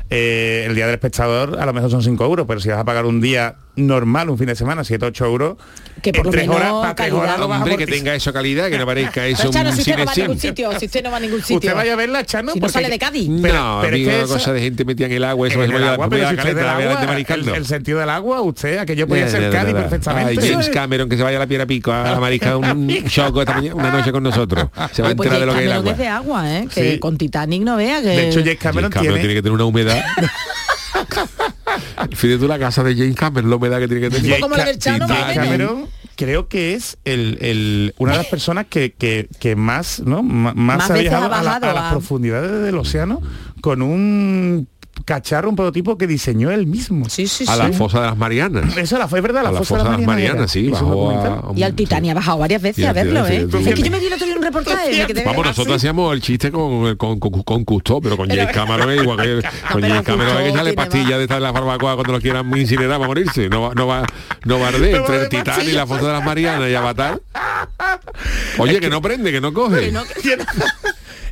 [0.09, 2.85] eh, el día del espectador a lo mejor son 5 euros, pero si vas a
[2.85, 5.57] pagar un día normal un fin de semana, 7 8 euros,
[6.01, 8.33] Que por en lo tres menos horas, para tres horas lo Hombre, que tenga eso
[8.33, 10.85] calidad, que no parezca eso Chano, un si usted no va a ningún sitio, si
[10.85, 11.55] usted no va a ningún sitio.
[11.57, 13.29] Usted vaya a verla, Chano, Si no porque- sale de Cádiz.
[13.29, 15.63] No, Pero- a pero es que eso- cosa de gente metida en el agua, eso
[15.63, 19.07] En el la agua, pero si usted la el, el sentido del agua, usted, aquello
[19.07, 20.41] podía ser Cádiz perfectamente.
[20.41, 23.41] Ay, James Cameron, que se vaya a la piedra pico a, a mariscar un choco
[23.41, 24.69] esta mañana, una noche con nosotros.
[24.91, 25.91] Se va a pues enterar de lo que es el agua.
[25.91, 26.67] es de agua, ¿eh?
[26.73, 28.07] Que con Titanic no vea que...
[28.07, 30.01] De hecho, James Cameron, James Cameron tiene, tiene que tener una humedad.
[32.15, 34.25] Fíjate tú la casa de James Cameron, la humedad que tiene que tener.
[34.25, 35.35] James como la del Chano, James.
[35.35, 40.19] Cameron creo que es el, el- una de las personas que, que, que más, ¿no?
[40.19, 42.77] M- más, Más ha veces ha viajado a, la- bajado a las a- profundidades del
[42.77, 43.21] océano
[43.61, 44.67] con un
[45.07, 47.07] cacharro, un prototipo que diseñó él mismo.
[47.09, 47.57] Sí, sí, a sí.
[47.59, 48.75] la fosa de las Marianas.
[48.77, 50.47] Eso la fue verdad, la, a la fosa, fosa de las Marianas, era.
[50.49, 51.53] sí, un bajó a...
[51.55, 53.47] Y al Titanic ha bajado varias veces a verlo, ¿eh?
[53.51, 55.07] Es que yo me vi el otro día un reportaje.
[55.07, 58.91] quedé- Vamos, nosotros hacíamos el chiste con, con, con, con Cousteau, pero con James Cameron
[58.91, 59.41] es igual que
[59.71, 62.55] con James Cameron hay que tiene pastillas de esta de la barbacoa cuando lo quieran
[62.57, 63.47] incinerar para morirse.
[63.49, 64.05] No va, no va,
[64.45, 67.21] no va a arder entre el Titán y la fosa de las Marianas y Avatar.
[68.57, 69.91] Oye, que no prende, que no coge.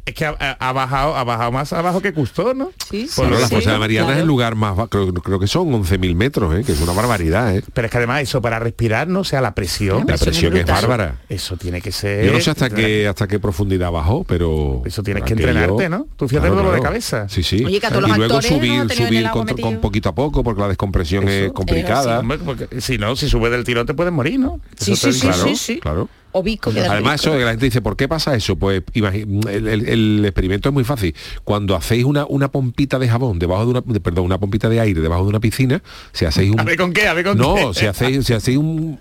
[0.06, 2.72] Es que ha, bajado, ha bajado más abajo que Custó, ¿no?
[2.92, 4.12] Sí, Por lo la fosa de claro.
[4.12, 6.64] es el lugar más bajo, creo, creo que son 11.000 metros, ¿eh?
[6.64, 7.56] que es una barbaridad.
[7.56, 7.64] ¿eh?
[7.74, 10.06] Pero es que además eso para respirar, no o sea la presión.
[10.08, 11.22] La presión que es bárbara.
[11.28, 12.24] Eso tiene que ser.
[12.24, 16.08] Yo no sé hasta qué hasta qué profundidad bajó, pero Eso tienes que entrenarte, ¿no?
[16.16, 17.28] Tú fíjate el dolor de cabeza.
[17.28, 17.66] Sí, sí.
[17.66, 20.62] Oye, que a todos y los luego no subir, subir con, poquito a poco, porque
[20.62, 22.22] la descompresión es complicada.
[22.80, 24.60] Si no, si sube del tirón te puedes morir, ¿no?
[24.78, 25.80] Sí, sí, sí, sí, sí.
[25.80, 26.08] claro.
[26.38, 28.58] O Vico, que Además, eso que la gente dice, ¿por qué pasa eso?
[28.58, 31.16] Pues imagi- el, el- el experimento es muy fácil.
[31.46, 34.82] Cuando hacéis una, una pompita de jabón debajo de una, de- perdón, una pompita de
[34.82, 35.82] aire debajo de una piscina,
[36.12, 37.80] si hacéis un A ver con qué, a ver con no, qué.
[37.80, 39.00] si hacéis, si hacéis un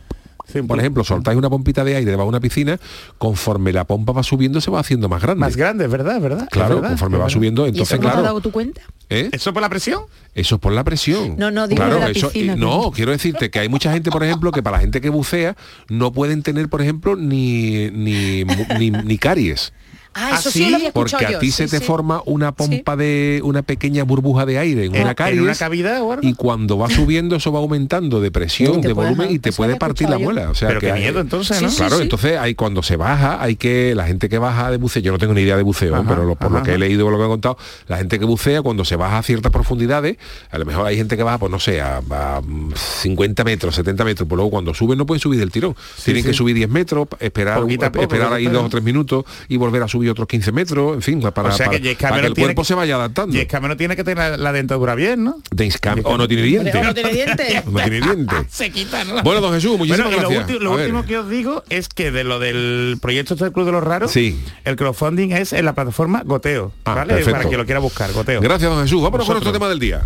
[0.67, 2.79] por ejemplo, soltáis una pompita de aire debajo de una piscina,
[3.19, 5.41] conforme la pompa va subiendo se va haciendo más grande.
[5.41, 6.49] Más grande, es verdad, verdad.
[6.51, 7.35] Claro, verdad, conforme va verdad.
[7.35, 8.23] subiendo, ¿Y entonces te has claro.
[8.27, 8.83] dado tu cuenta?
[9.11, 9.31] ¿eh?
[9.33, 10.03] ¿Eso por la presión?
[10.35, 11.37] Eso es por la presión.
[11.39, 13.93] No, no, digo claro, de la eso, piscina, eh, no, quiero decirte que hay mucha
[13.93, 15.57] gente, por ejemplo, que para la gente que bucea
[15.89, 19.73] no pueden tener, por ejemplo, ni ni, ni caries.
[20.15, 21.85] Ah, eso sí, lo había escuchado Porque a ti sí, se te sí.
[21.85, 25.55] forma una pompa de una pequeña burbuja de aire en En- una en caries una
[25.55, 26.27] cavidad o algo.
[26.27, 30.09] y cuando va subiendo eso va aumentando de presión, de volumen y te puede partir
[30.09, 30.25] la yo.
[30.25, 30.51] muela.
[30.51, 31.71] O sea, Pero que qué hay- miedo entonces, Sí, ¿no?
[31.71, 32.03] sí, Claro, sí.
[32.03, 35.19] entonces hay cuando se baja, hay que la gente que baja de buceo, yo no
[35.19, 37.19] tengo ni idea de buceo, Ajá, pero lo- por lo que he leído, por lo
[37.19, 37.59] que he contado,
[37.89, 40.17] la gente que bucea cuando se baja a ciertas profundidades,
[40.51, 43.75] a lo mejor hay gente que baja, pues no sé, a, a, mm, 50 metros,
[43.75, 45.75] 70 metros, pues luego cuando suben no pueden subir del tirón.
[46.05, 46.29] Tienen sí.
[46.29, 47.63] que subir 10 metros, esperar,
[48.01, 51.21] esperar ahí dos o tres minutos y volver a subir otros 15 metros, en fin,
[51.21, 53.37] para, O sea para- que James para que Cameron el cuerpo que- se vaya adaptando.
[53.37, 55.37] Y es que no tiene que tener la, la dentadura bien, ¿no?
[55.57, 56.75] James Cameron- o no tiene dientes.
[56.75, 57.65] ¿O no tiene dientes?
[57.67, 58.39] No tiene dientes.
[58.51, 59.23] Se quita, ¿no?
[59.23, 60.61] Bueno, don Jesús, muchísimas Bueno, y lo gracias.
[60.63, 63.73] lo último que os digo es que de lo del proyecto este del Club de
[63.73, 64.39] los Raros, Sí.
[64.65, 67.15] el crowdfunding es en la plataforma Goteo, Ah, ¿vale?
[67.15, 67.33] perfecto.
[67.33, 68.41] Para quien lo quiera buscar, Goteo.
[68.41, 69.03] Gracias, don Jesús.
[69.03, 70.03] Vámonos con nuestro tema del día.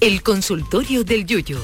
[0.00, 1.58] El consultorio del Yuyo.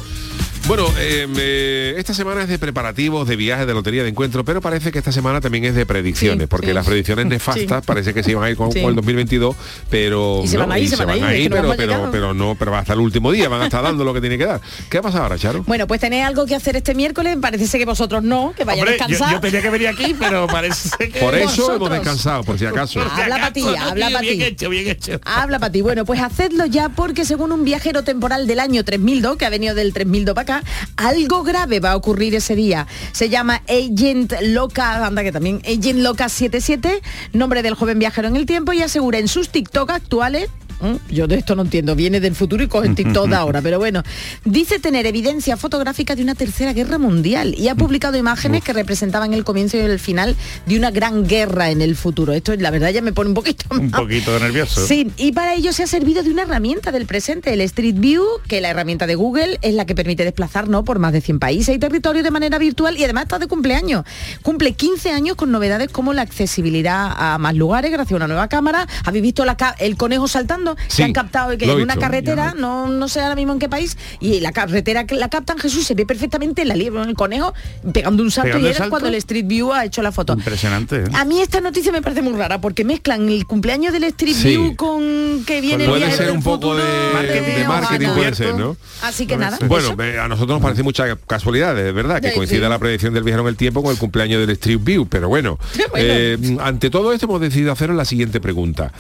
[0.69, 4.61] Bueno, eh, me- esta semana es de preparativos, de viajes, de lotería de encuentro, pero
[4.61, 6.73] parece que esta semana también es de predicciones, Sí, porque sí.
[6.75, 7.87] las predicciones nefastas Sí.
[7.87, 8.81] parece que se iban a ir con, Sí.
[8.83, 9.57] con el 2022,
[9.89, 11.75] pero Y se van a ir, y se van a ir, es que no pero,
[11.77, 14.37] pero, pero no, pero hasta el último día van a estar dando lo que tiene
[14.37, 14.61] que dar.
[14.91, 15.62] ¿Qué ha pasado ahora, Charo?
[15.66, 18.85] Bueno, pues tenéis algo que hacer este miércoles, parece que vosotros no, que vayáis a
[18.91, 19.35] Hombre, yo, descansar.
[19.37, 21.19] yo tenía que venir aquí, pero parece que...
[21.19, 21.77] Por eso vosotros.
[21.77, 23.01] hemos descansado, por si acaso.
[23.01, 23.71] Habla pa' acaso, ti, ¿no?
[23.83, 24.45] habla pa' Bien ti.
[24.45, 25.19] hecho, bien hecho.
[25.25, 25.81] Habla para ti.
[25.81, 29.75] Bueno, pues hacedlo ya porque según un viajero temporal del año 3002, que ha venido
[29.75, 30.58] del 3002 para acá,
[30.97, 32.87] algo grave va a ocurrir ese día.
[33.13, 37.03] Se llama Agent Loca, anda que también, Agent Loca 77,
[37.33, 40.51] nombre del joven viajero en el tiempo y asegura en sus TikTok actuales
[40.81, 41.12] ¿Mm?
[41.12, 44.03] Yo de esto no entiendo, viene del futuro y coge TikTok de ahora, pero bueno,
[44.45, 49.33] dice tener evidencia fotográfica de una tercera guerra mundial y ha publicado imágenes que representaban
[49.35, 52.33] el comienzo y el final de una gran guerra en el futuro.
[52.33, 54.87] Esto la verdad ya me pone un poquito Un poquito nervioso.
[54.87, 58.24] Sí, y para ello se ha servido de una herramienta del presente, el Street View,
[58.47, 61.74] que la herramienta de Google es la que permite desplazarnos por más de 100 países
[61.74, 64.05] y territorios de manera virtual y además está de cumpleaños.
[64.43, 68.49] Cumple 15 años con novedades como la accesibilidad a más lugares gracias a una nueva
[68.49, 68.87] cámara.
[69.05, 70.68] ¿Habéis visto la el conejo saltando?
[70.89, 72.01] Sí, que han captado que en una visto.
[72.01, 75.59] carretera, no, no sé ahora mismo en qué país, y la carretera que la captan
[75.59, 77.55] Jesús se ve perfectamente la liebre, el conejo
[77.93, 80.33] pegando un salto ¿Pegando y era cuando el Street View ha hecho la foto.
[80.35, 80.97] Impresionante.
[80.97, 81.05] ¿eh?
[81.14, 84.49] A mí esta noticia me parece muy rara porque mezclan el cumpleaños del Street Sí.
[84.49, 88.14] View con que viene el Puede ser un poco de Marketing, de marketing, Ojalá.
[88.23, 88.77] puede ser, ¿no?
[89.03, 89.59] Así que nada.
[89.66, 90.21] Bueno, eso.
[90.23, 93.43] a nosotros nos parece mucha casualidad, es verdad, que Sí, coincida la predicción del viajero
[93.43, 95.59] en el tiempo con el cumpleaños del Street View, pero bueno,
[95.91, 95.91] Bueno.
[95.97, 98.93] eh, ante todo esto hemos decidido hacer la siguiente pregunta.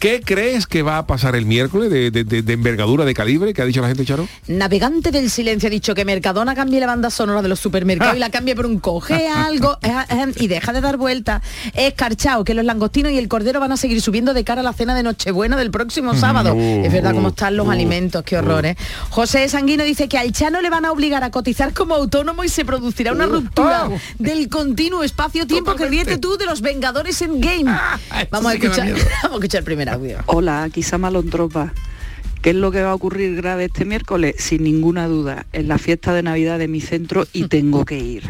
[0.00, 3.52] ¿Qué crees que va a pasar el miércoles de, de- de- de envergadura, de calibre,
[3.52, 4.26] que ha dicho la gente, Charo?
[4.46, 8.18] Navegante del silencio ha dicho que Mercadona cambie la banda sonora de los supermercados y
[8.18, 11.42] la cambie por un coge algo eh, eh, y deja de dar vueltas.
[11.74, 14.72] Escarchao, que los langostinos y el cordero van a seguir subiendo de cara a la
[14.72, 16.54] cena de Nochebuena del próximo sábado.
[16.54, 18.78] Uh, es verdad cómo uh, están los uh, alimentos, qué horror, ¿eh?
[19.10, 22.48] José Sanguino dice que al Chano le van a obligar a cotizar como autónomo y
[22.48, 27.70] se producirá una ruptura del continuo espacio-tiempo que ríete tú de los Vengadores en Game.
[28.30, 28.86] Vamos a escuchar,
[29.24, 30.18] vamos a escuchar el primer audio.
[30.26, 31.72] Hola, aquí Samalontropa.
[32.42, 34.36] ¿Qué es lo que va a ocurrir grave este miércoles?
[34.38, 38.24] Sin ninguna duda, es la fiesta de Navidad de mi centro y tengo que ir.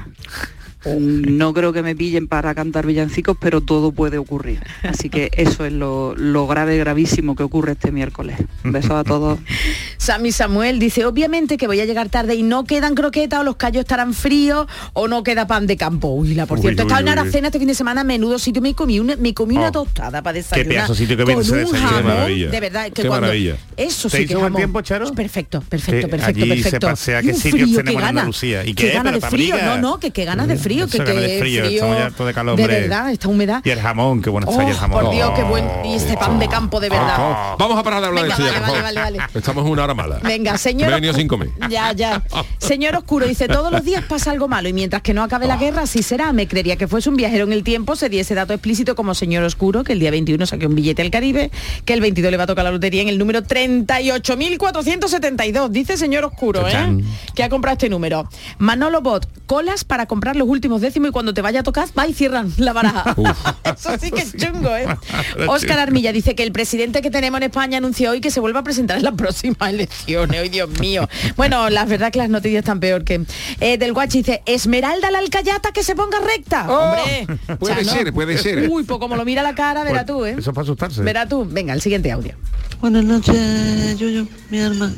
[0.87, 4.61] No creo que me pillen para cantar villancicos, pero todo puede ocurrir.
[4.83, 8.39] Así que eso es lo, lo grave, gravísimo que ocurre este miércoles.
[8.64, 9.39] Besos a todos.
[9.99, 13.57] Sammy Samuel dice, obviamente que voy a llegar tarde y no quedan croquetas o los
[13.57, 16.09] callos estarán fríos o no queda pan de campo.
[16.14, 18.39] Uy, la por Uy, cierto, uy, estaba en uy, Aracena este fin de semana, menudo
[18.39, 19.72] sitio, me comí una, me comí una Oh.
[19.72, 20.68] tostada para Qué desayunar.
[20.68, 22.49] pedazo sitio que con un jamón, Qué maravilla.
[22.51, 23.57] de verdad, que Qué cuando maravilla.
[23.76, 24.57] eso ¿Te sí hizo que jamón.
[24.57, 25.12] tiempo, Charo?
[25.12, 26.87] Perfecto, perfecto, Que perfecto, allí se perfecto.
[26.89, 28.64] pasea, ¿qué sitios tenemos qué en gana, Andalucía?
[28.64, 28.95] ¿Y qué qué?
[28.95, 31.64] ganas de frío, no, no, que qué ganas de frío, que Eso, de qué frío,
[31.64, 33.60] estamos ya todo de calor, de verdad, esta humedad.
[33.64, 35.04] Y el jamón, qué bueno está el Oh, jamón.
[35.04, 37.16] por Dios, qué buen y este pan de campo de verdad.
[37.18, 39.32] Oh, Vamos a parar de hablar Venga, de esto ya, vale, por vale, vale, vale.
[39.38, 40.18] Estamos en una hora mala.
[40.22, 40.86] Venga, señor.
[40.88, 41.50] Me he venido sin comer.
[41.70, 42.22] Ya, ya.
[42.58, 45.56] Señor Oscuro dice, todos los días pasa algo malo y mientras que no acabe la
[45.56, 46.32] guerra, así será.
[46.32, 49.44] Me creería que fuese un viajero en el tiempo, se diese dato explícito como señor
[49.44, 51.50] Oscuro, que el día 21 saque un billete al Caribe,
[51.84, 55.68] que el 22 le va a tocar la lotería en el número 38.472.
[55.70, 56.98] Dice señor Oscuro, ¿eh?
[57.34, 58.28] Que ha comprado este número.
[58.58, 62.06] Manolo Bot, colas para comprar los últimos décimos y cuando te vaya a tocar, va
[62.06, 63.14] y cierran la baraja.
[63.64, 64.86] Eso sí que es chungo, ¿eh?
[65.48, 68.61] Oscar Armilla dice que el presidente que tenemos en España anunció hoy que se vuelva
[68.61, 70.40] a presentar en las próximas elecciones.
[70.40, 71.08] ¡Ay, Dios mío!
[71.36, 73.24] Bueno, la verdad que las noticias están peor que...
[73.61, 76.70] Eh, del Guachi dice, Esmeralda la alcayata que se ponga recta.
[76.70, 77.26] Hombre,
[77.58, 77.90] Puede Chano.
[77.92, 78.68] ser, puede ser.
[78.68, 80.36] Uy, pues como lo mira la cara, verá tú, ¿eh?
[80.38, 81.02] Eso es para asustarse.
[81.02, 81.46] Verá tú.
[81.48, 82.34] Venga, el siguiente audio.
[82.80, 84.92] Buenas noches, Yuyu, mi alma.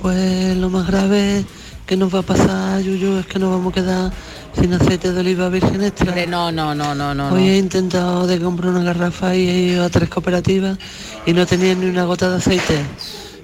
[0.00, 1.44] Pues lo más grave
[1.92, 4.12] que nos va a pasar, Yuyu, es que nos vamos a quedar
[4.58, 6.06] sin aceite de oliva virgen extra.
[6.08, 7.28] Hombre, no, no, no, no, no.
[7.34, 10.78] Hoy he intentado de comprar una garrafa y he ido a tres cooperativas
[11.26, 12.80] y no tenía ni una gota de aceite.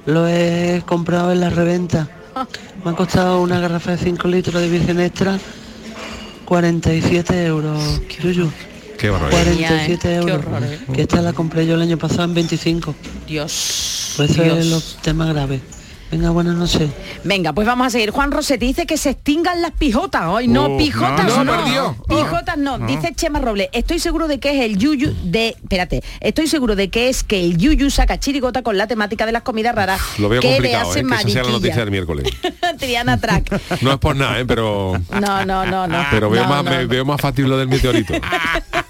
[0.07, 2.09] Lo he comprado en la reventa.
[2.86, 5.38] Me ha costado una garrafa de 5 litros de virgen extra
[6.46, 8.01] 47 euros.
[8.22, 8.51] Yuyu.
[8.96, 9.68] Qué barbaridad.
[9.68, 10.38] 47 Qué euros.
[10.38, 10.78] horror, ¿eh?
[10.94, 12.94] Que esta la compré yo el año pasado en 25.
[13.26, 14.14] Dios.
[14.16, 14.59] Pues eso Dios.
[14.59, 15.61] es los temas graves.
[16.11, 16.91] Venga, buenas noches.
[17.25, 18.11] Venga, pues vamos a seguir.
[18.13, 20.25] Juan Rosetti dice que se extingan las pijotas.
[20.27, 21.97] Hoy no, Uh, pijotas no, no.
[22.09, 22.79] Pijotas no.
[22.79, 22.87] No.
[22.87, 25.49] Dice Chema Robles, estoy seguro de que es el yuyu de...
[25.49, 29.33] Espérate, estoy seguro de que es que el yuyu saca chirigota con la temática de
[29.33, 30.01] las comidas raras.
[30.19, 31.05] Lo veo que complicado, le ¿eh?
[31.05, 32.29] hacen que esa sea la noticia del miércoles.
[32.79, 33.83] Triana Track.
[33.83, 34.47] No es por nada, ¿eh?
[34.47, 36.07] pero, No, no, no, no.
[36.11, 38.15] pero veo, No, más, no, me- veo más fácil lo del meteorito.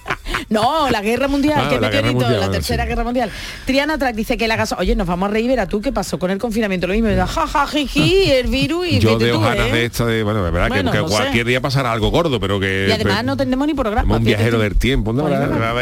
[0.50, 3.30] No, la guerra mundial, Ah, que la guerra meteorito, mundial, la bueno, tercera guerra mundial.
[3.66, 4.74] Triana Track dice que la gas...
[4.78, 6.86] Oye, nos vamos a reír, verá tú qué pasó con el confinamiento.
[6.86, 9.72] Lo mismo, ja, ja, jiji, el virus y Yo de hojanas ¿eh?
[9.72, 11.14] de esta de, bueno, de verdad que- Bueno, que, no sé.
[11.14, 14.02] cualquier día pasará algo gordo, pero que Y además pe- no tendremos ni programa.
[14.02, 15.24] como un viajero del tiempo, ¿no?
[15.24, 15.48] Oye, ¿verdad?
[15.54, 15.74] Me va a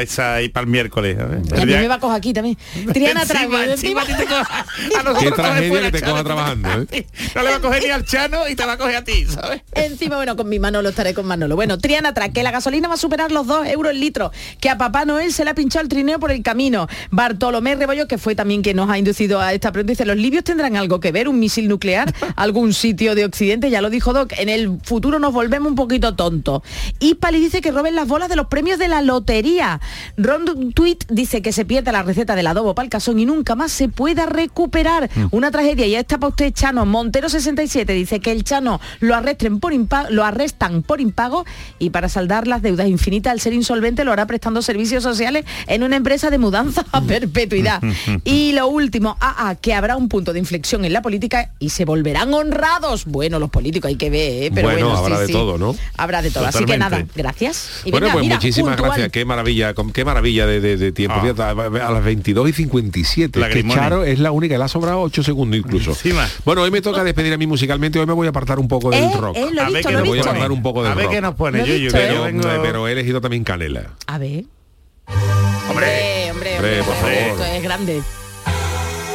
[0.52, 1.18] para el miércoles.
[1.18, 1.40] a ver.
[1.44, 2.56] Y a mí me va a coger aquí también.
[2.92, 3.48] Triana Track.
[5.20, 7.06] Qué tragedia que te coja trabajando, ¿eh?
[7.34, 9.24] No le va a coger ni al Chano y te va a coger a ti,
[9.26, 9.62] ¿sabes?
[9.74, 11.54] Encima, bueno, con mi Manolo estaré con Manolo.
[11.56, 14.70] Bueno, Triana Track, que la gasolina va a superar los 2 euros el litro, que
[14.70, 16.88] a Papá Noel se le ha pinchado el trineo por el camino.
[17.11, 20.44] Bartolomé Rebollo, que fue también quien nos ha inducido a esta pregunta, dice, ¿los libios
[20.44, 21.28] tendrán algo que ver?
[21.28, 22.12] ¿Un misil nuclear?
[22.36, 23.70] ¿Algún sitio de Occidente?
[23.70, 26.62] Ya lo dijo Doc, en el futuro nos volvemos un poquito tontos.
[27.00, 29.80] Y Pali dice que roben las bolas de los premios de la lotería.
[30.16, 33.54] Ron Tweet dice que se pierde la receta del adobo para el cazón y nunca
[33.54, 35.11] más se pueda recuperar.
[35.30, 35.86] Una tragedia.
[35.86, 36.86] Ya está para usted, Chano.
[36.86, 41.44] Montero 67 dice que el Chano lo arresten por impago, lo arrestan por impago
[41.78, 45.82] y para saldar las deudas infinitas al ser insolvente lo hará prestando servicios sociales en
[45.82, 47.82] una empresa de mudanza a perpetuidad.
[48.24, 51.70] y lo último, ah, ah, que habrá un punto de inflexión en la política y
[51.70, 53.07] se volverán honrados.
[53.07, 54.51] Bueno, los políticos hay que ver, ¿eh?
[54.55, 55.32] pero bueno, bueno, habrá sí, de sí.
[55.32, 55.74] todo, ¿no?
[55.97, 56.47] Habrá de todo.
[56.47, 57.80] Así que nada, gracias.
[57.84, 58.90] Y bueno, venga, pues mira, muchísimas puntual.
[58.90, 59.11] gracias.
[59.12, 61.20] Qué maravilla, con- qué maravilla de, de- de tiempo.
[61.20, 63.40] Fíjate, a, las 22 y 57.
[63.40, 63.66] La Es que.
[63.66, 65.97] Charo es la única, le ha sobrado 8 segundos incluso.
[66.44, 67.99] Bueno, hoy me toca despedir a mí musicalmente.
[67.99, 69.36] Hoy me voy a apartar un poco del Eh, rock.
[69.36, 70.28] eh, A ver me voy a visto.
[70.28, 71.14] apartar un poco del A ver rock.
[71.14, 71.64] qué nos pone,
[72.62, 73.90] pero he elegido también Canela.
[74.07, 74.36] A ver.
[75.09, 77.12] Hombre, hombre, hombre, por favor.
[77.12, 78.02] Esto es grande.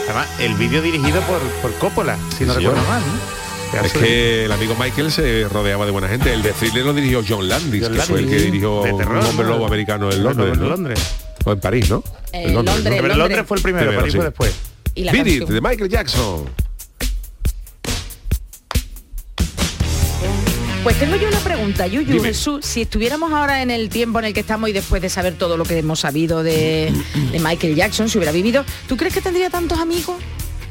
[0.06, 3.02] Además, el vídeo dirigido por, por Coppola, si no Sí, recuerdo mal.
[3.02, 3.82] ¿no?
[3.86, 6.34] Es que el amigo Michael se rodeaba de buena gente.
[6.34, 8.46] El de thriller lo dirigió John Landis, John que fue el que Landis.
[8.46, 10.54] dirigió De terror, un hombre lobo americano en Londres.
[10.54, 10.70] En ¿no?
[10.70, 11.00] Londres.
[11.46, 12.04] O en París, ¿no?
[12.34, 13.18] Eh, En Londres, Londres.
[13.18, 14.18] Londres fue el primero, Primero, París sí.
[14.18, 14.56] fue después.
[14.94, 16.50] Y la Beat It, de Michael Jackson.
[20.84, 22.30] Pues tengo yo una pregunta, Yuyu, Dime.
[22.30, 22.66] Jesús.
[22.66, 25.56] Si estuviéramos ahora en el tiempo en el que estamos y después de saber todo
[25.56, 26.92] lo que hemos sabido de,
[27.32, 30.18] de Michael Jackson, si hubiera vivido, ¿tú crees que tendría tantos amigos?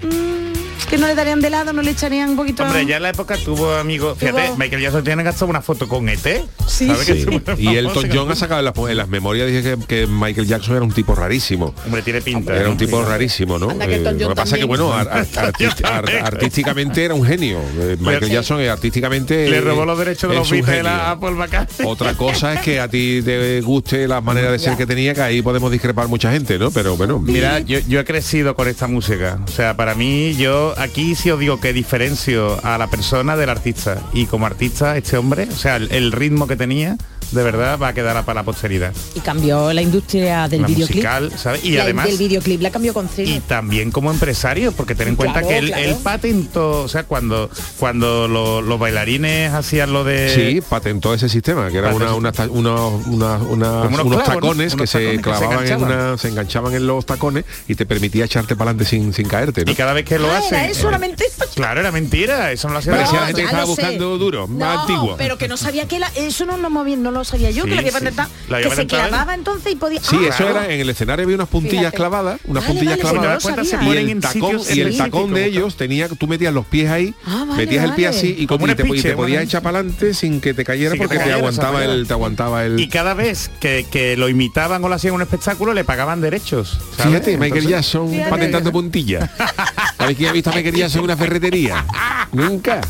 [0.02, 2.64] Mm, que no le darían de lado, no le echarían un poquito...
[2.64, 4.18] Hombre, ya en la época tuvo amigos.
[4.18, 6.18] Fíjate, Tuvo- Michael Jackson tiene hasta una foto con ET.
[6.66, 7.26] Sí, ¿sabe que Sí.
[7.26, 8.08] muy Y Elton?
[8.12, 10.92] John ha sacado en las, en las memorias, dije que, que Michael Jackson era un
[10.92, 11.74] tipo rarísimo.
[11.86, 12.54] Hombre, tiene pinta.
[12.54, 12.72] Era ¿no?
[12.72, 13.78] un tipo rarísimo, ¿no?
[13.78, 17.24] Que Eh, lo que pasa es que, bueno, ar- ar- artisti- ar- artísticamente era un
[17.24, 17.60] genio.
[17.78, 18.30] Eh, Michael Sí.
[18.32, 19.48] Jackson artísticamente...
[19.48, 20.90] Le robó los derechos de los Beatles genio.
[20.90, 21.86] a Paul McCartney.
[21.88, 25.22] Otra cosa es que a ti te guste la manera de ser que tenía, que
[25.22, 26.70] ahí podemos discrepar mucha gente, ¿no?
[26.70, 29.38] Pero bueno, Mira, yo, yo he crecido con esta música.
[29.46, 33.50] O sea, para mí, yo aquí sí os digo que diferencio a la persona del
[33.50, 34.02] artista.
[34.12, 36.96] Y como artista, este hombre, o sea, el, el ritmo que tenía,
[37.32, 38.92] de verdad va a quedar para la posteridad.
[39.14, 40.96] Y cambió la industria del La videoclip.
[40.96, 41.64] musical, ¿sabes?
[41.64, 42.06] Y La- además...
[42.06, 43.30] Del videoclip la cambió con cine.
[43.36, 45.82] y también como empresario porque ten en cuenta Claro, que él, claro.
[45.84, 51.28] él patentó o sea cuando cuando lo- los bailarines hacían lo de Sí, patentó ese
[51.28, 53.38] sistema, que era una, una unos- una- una-
[53.82, 54.22] Como unos unos ¿no?
[54.24, 57.44] tacones que Unos se tacones que se clavaban en una, se enganchaban en los tacones
[57.68, 59.70] y te permitía echarte para adelante sin, sin caerte, ¿no?
[59.72, 61.28] y cada vez que lo Ah, hacen era eso, era mentira.
[61.54, 64.18] claro era mentira eso no lo hacía Parecía No, la gente que ya estaba buscando
[64.18, 65.14] duro, más No, antiguo.
[65.16, 67.70] pero que no sabía que la, eso no lo movía, no lo sabía yo, Sí,
[67.70, 70.00] que había patentado, había que se clavaba entonces y podía.
[70.00, 70.60] Sí, Ah, eso claro.
[70.62, 71.96] era en el escenario había unas puntillas Fíjate.
[71.96, 73.42] clavadas, unas Vale, puntillas vale, si no clavadas.
[73.68, 76.52] se y el en tacón sitios y el específicos, tacón de ellos tenía tú metías
[76.54, 79.14] los pies ahí Ah, vale, metías el pie así y, Como y te, y te
[79.16, 82.78] podías echar para adelante sin que te cayera porque te aguantaba el te aguantaba el
[82.80, 86.20] y cada vez que, que lo imitaban o lo hacían en un espectáculo le pagaban
[86.20, 86.78] derechos.
[86.96, 89.28] Fíjate, Michael Jackson patentando puntillas.
[90.10, 91.86] ¿Sabes quién ha visto a Michael Jackson en una ferretería?
[92.32, 92.80] Nunca.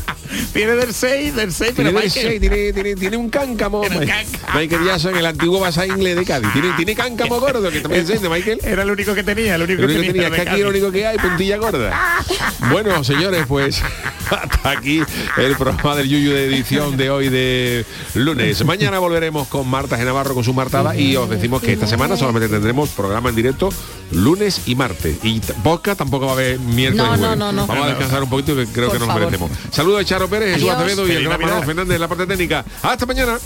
[0.53, 3.81] tiene del 6 del 6 pero Michael- seis, tiene, tiene- tiene un cáncamo.
[3.81, 4.09] Cáncamo.
[4.55, 6.51] Michael Jackson, el antiguo Basa Ingle de Cádiz.
[6.53, 8.59] Tiene, tiene cáncamo gordo, que también es de Michael.
[8.63, 10.61] era el único que tenía el único Lo único que que tenía es que aquí
[10.61, 12.19] lo único que hay, puntilla gorda.
[12.71, 13.81] Bueno, señores, pues
[14.29, 15.01] hasta aquí
[15.37, 18.63] el programa del Yuyu de edición de hoy de lunes.
[18.65, 22.47] Mañana volveremos con Marta Genavarro con su martada y os decimos que esta semana solamente
[22.47, 23.69] tendremos programa en directo
[24.11, 25.17] lunes y martes.
[25.23, 27.67] Y podcast tampoco va a haber miércoles No, no, no, no.
[27.67, 29.21] Vamos a descansar un poquito que creo Por que nos favor.
[29.25, 29.51] merecemos.
[29.71, 30.69] Saludos de Charo Pérez, Jesús.
[30.69, 31.63] Acevedo y el gran.
[31.65, 32.65] Fernández en la parte técnica.
[32.81, 33.37] Hasta mañana.